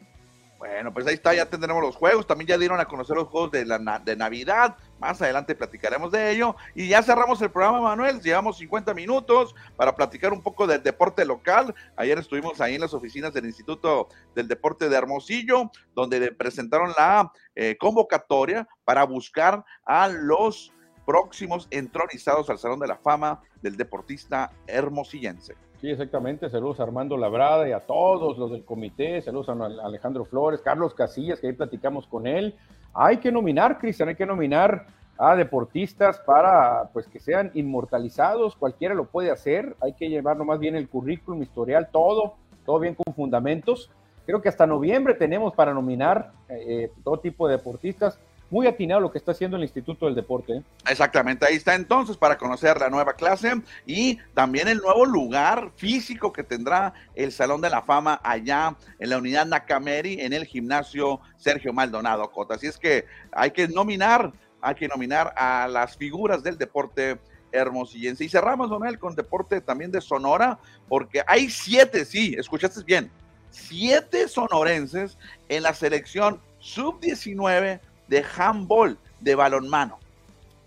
[0.58, 2.26] Bueno, pues ahí está, ya tendremos los juegos.
[2.26, 4.76] También ya dieron a conocer los juegos de, la, de Navidad.
[5.00, 6.56] Más adelante platicaremos de ello.
[6.74, 8.22] Y ya cerramos el programa, Manuel.
[8.22, 11.76] Llevamos 50 minutos para platicar un poco del deporte local.
[11.96, 17.32] Ayer estuvimos ahí en las oficinas del Instituto del Deporte de Hermosillo, donde presentaron la
[17.56, 20.74] eh, convocatoria para buscar a los
[21.06, 25.56] próximos entronizados al Salón de la Fama del deportista hermosillense.
[25.80, 26.50] Sí, exactamente.
[26.50, 29.22] Saludos a Armando Labrada y a todos los del comité.
[29.22, 32.56] Saludos a Alejandro Flores, Carlos Casillas, que ahí platicamos con él.
[32.96, 34.88] Hay que nominar, Cristian, hay que nominar
[35.20, 38.56] a deportistas para pues que sean inmortalizados.
[38.56, 39.76] Cualquiera lo puede hacer.
[39.80, 42.34] Hay que llevar nomás bien el currículum, historial, todo,
[42.66, 43.92] todo bien con fundamentos.
[44.26, 48.20] Creo que hasta noviembre tenemos para nominar eh, todo tipo de deportistas.
[48.50, 50.54] Muy atinado lo que está haciendo el Instituto del Deporte.
[50.54, 50.64] ¿eh?
[50.90, 56.32] Exactamente, ahí está entonces para conocer la nueva clase y también el nuevo lugar físico
[56.32, 61.20] que tendrá el Salón de la Fama allá en la unidad Nakameri en el gimnasio
[61.38, 62.56] Sergio Maldonado Cota.
[62.56, 64.32] Así es que hay que nominar,
[64.62, 67.20] hay que nominar a las figuras del deporte
[67.52, 68.26] hermosillense.
[68.26, 73.10] Y cerramos, Donel, con deporte también de Sonora, porque hay siete, sí, escuchaste bien,
[73.50, 75.18] siete sonorenses
[75.50, 79.98] en la selección sub-19 de handball, de balonmano.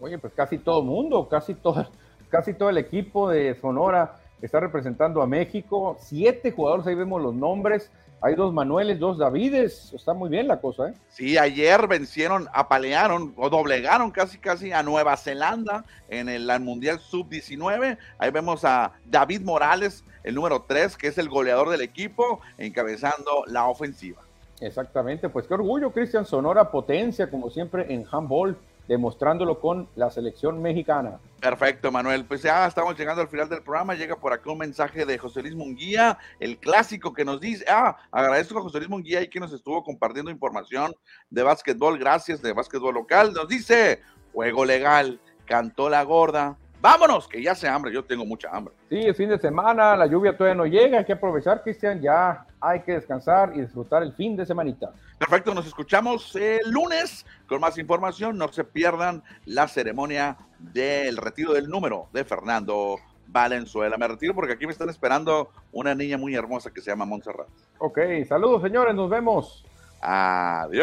[0.00, 1.86] Oye, pues casi todo el mundo, casi todo,
[2.30, 5.96] casi todo el equipo de Sonora está representando a México.
[6.00, 7.90] Siete jugadores, ahí vemos los nombres.
[8.22, 9.92] Hay dos Manueles, dos Davides.
[9.94, 10.94] Está muy bien la cosa, ¿eh?
[11.08, 17.96] Sí, ayer vencieron, apalearon o doblegaron casi casi a Nueva Zelanda en el, Mundial Sub-19.
[18.18, 23.44] Ahí vemos a David Morales, el número 3, que es el goleador del equipo, encabezando
[23.46, 24.20] la ofensiva.
[24.60, 28.56] Exactamente, pues qué orgullo, Cristian Sonora, potencia, como siempre, en handball
[28.90, 31.20] demostrándolo con la selección mexicana.
[31.40, 32.24] Perfecto, Manuel.
[32.24, 33.94] Pues ya estamos llegando al final del programa.
[33.94, 37.96] Llega por acá un mensaje de José Luis Munguía, el clásico que nos dice, ah,
[38.10, 40.92] agradezco a José Luis Munguía y que nos estuvo compartiendo información
[41.30, 43.32] de básquetbol, gracias, de básquetbol local.
[43.32, 44.00] Nos dice,
[44.32, 48.72] juego legal, cantó la gorda, Vámonos, que ya se hambre, yo tengo mucha hambre.
[48.88, 52.46] Sí, el fin de semana, la lluvia todavía no llega, hay que aprovechar, Cristian, ya
[52.58, 54.90] hay que descansar y disfrutar el fin de semanita.
[55.18, 61.52] Perfecto, nos escuchamos el lunes con más información, no se pierdan la ceremonia del retiro
[61.52, 63.98] del número de Fernando Valenzuela.
[63.98, 67.48] Me retiro porque aquí me están esperando una niña muy hermosa que se llama Montserrat.
[67.78, 69.66] Ok, saludos señores, nos vemos.
[70.00, 70.80] Adiós.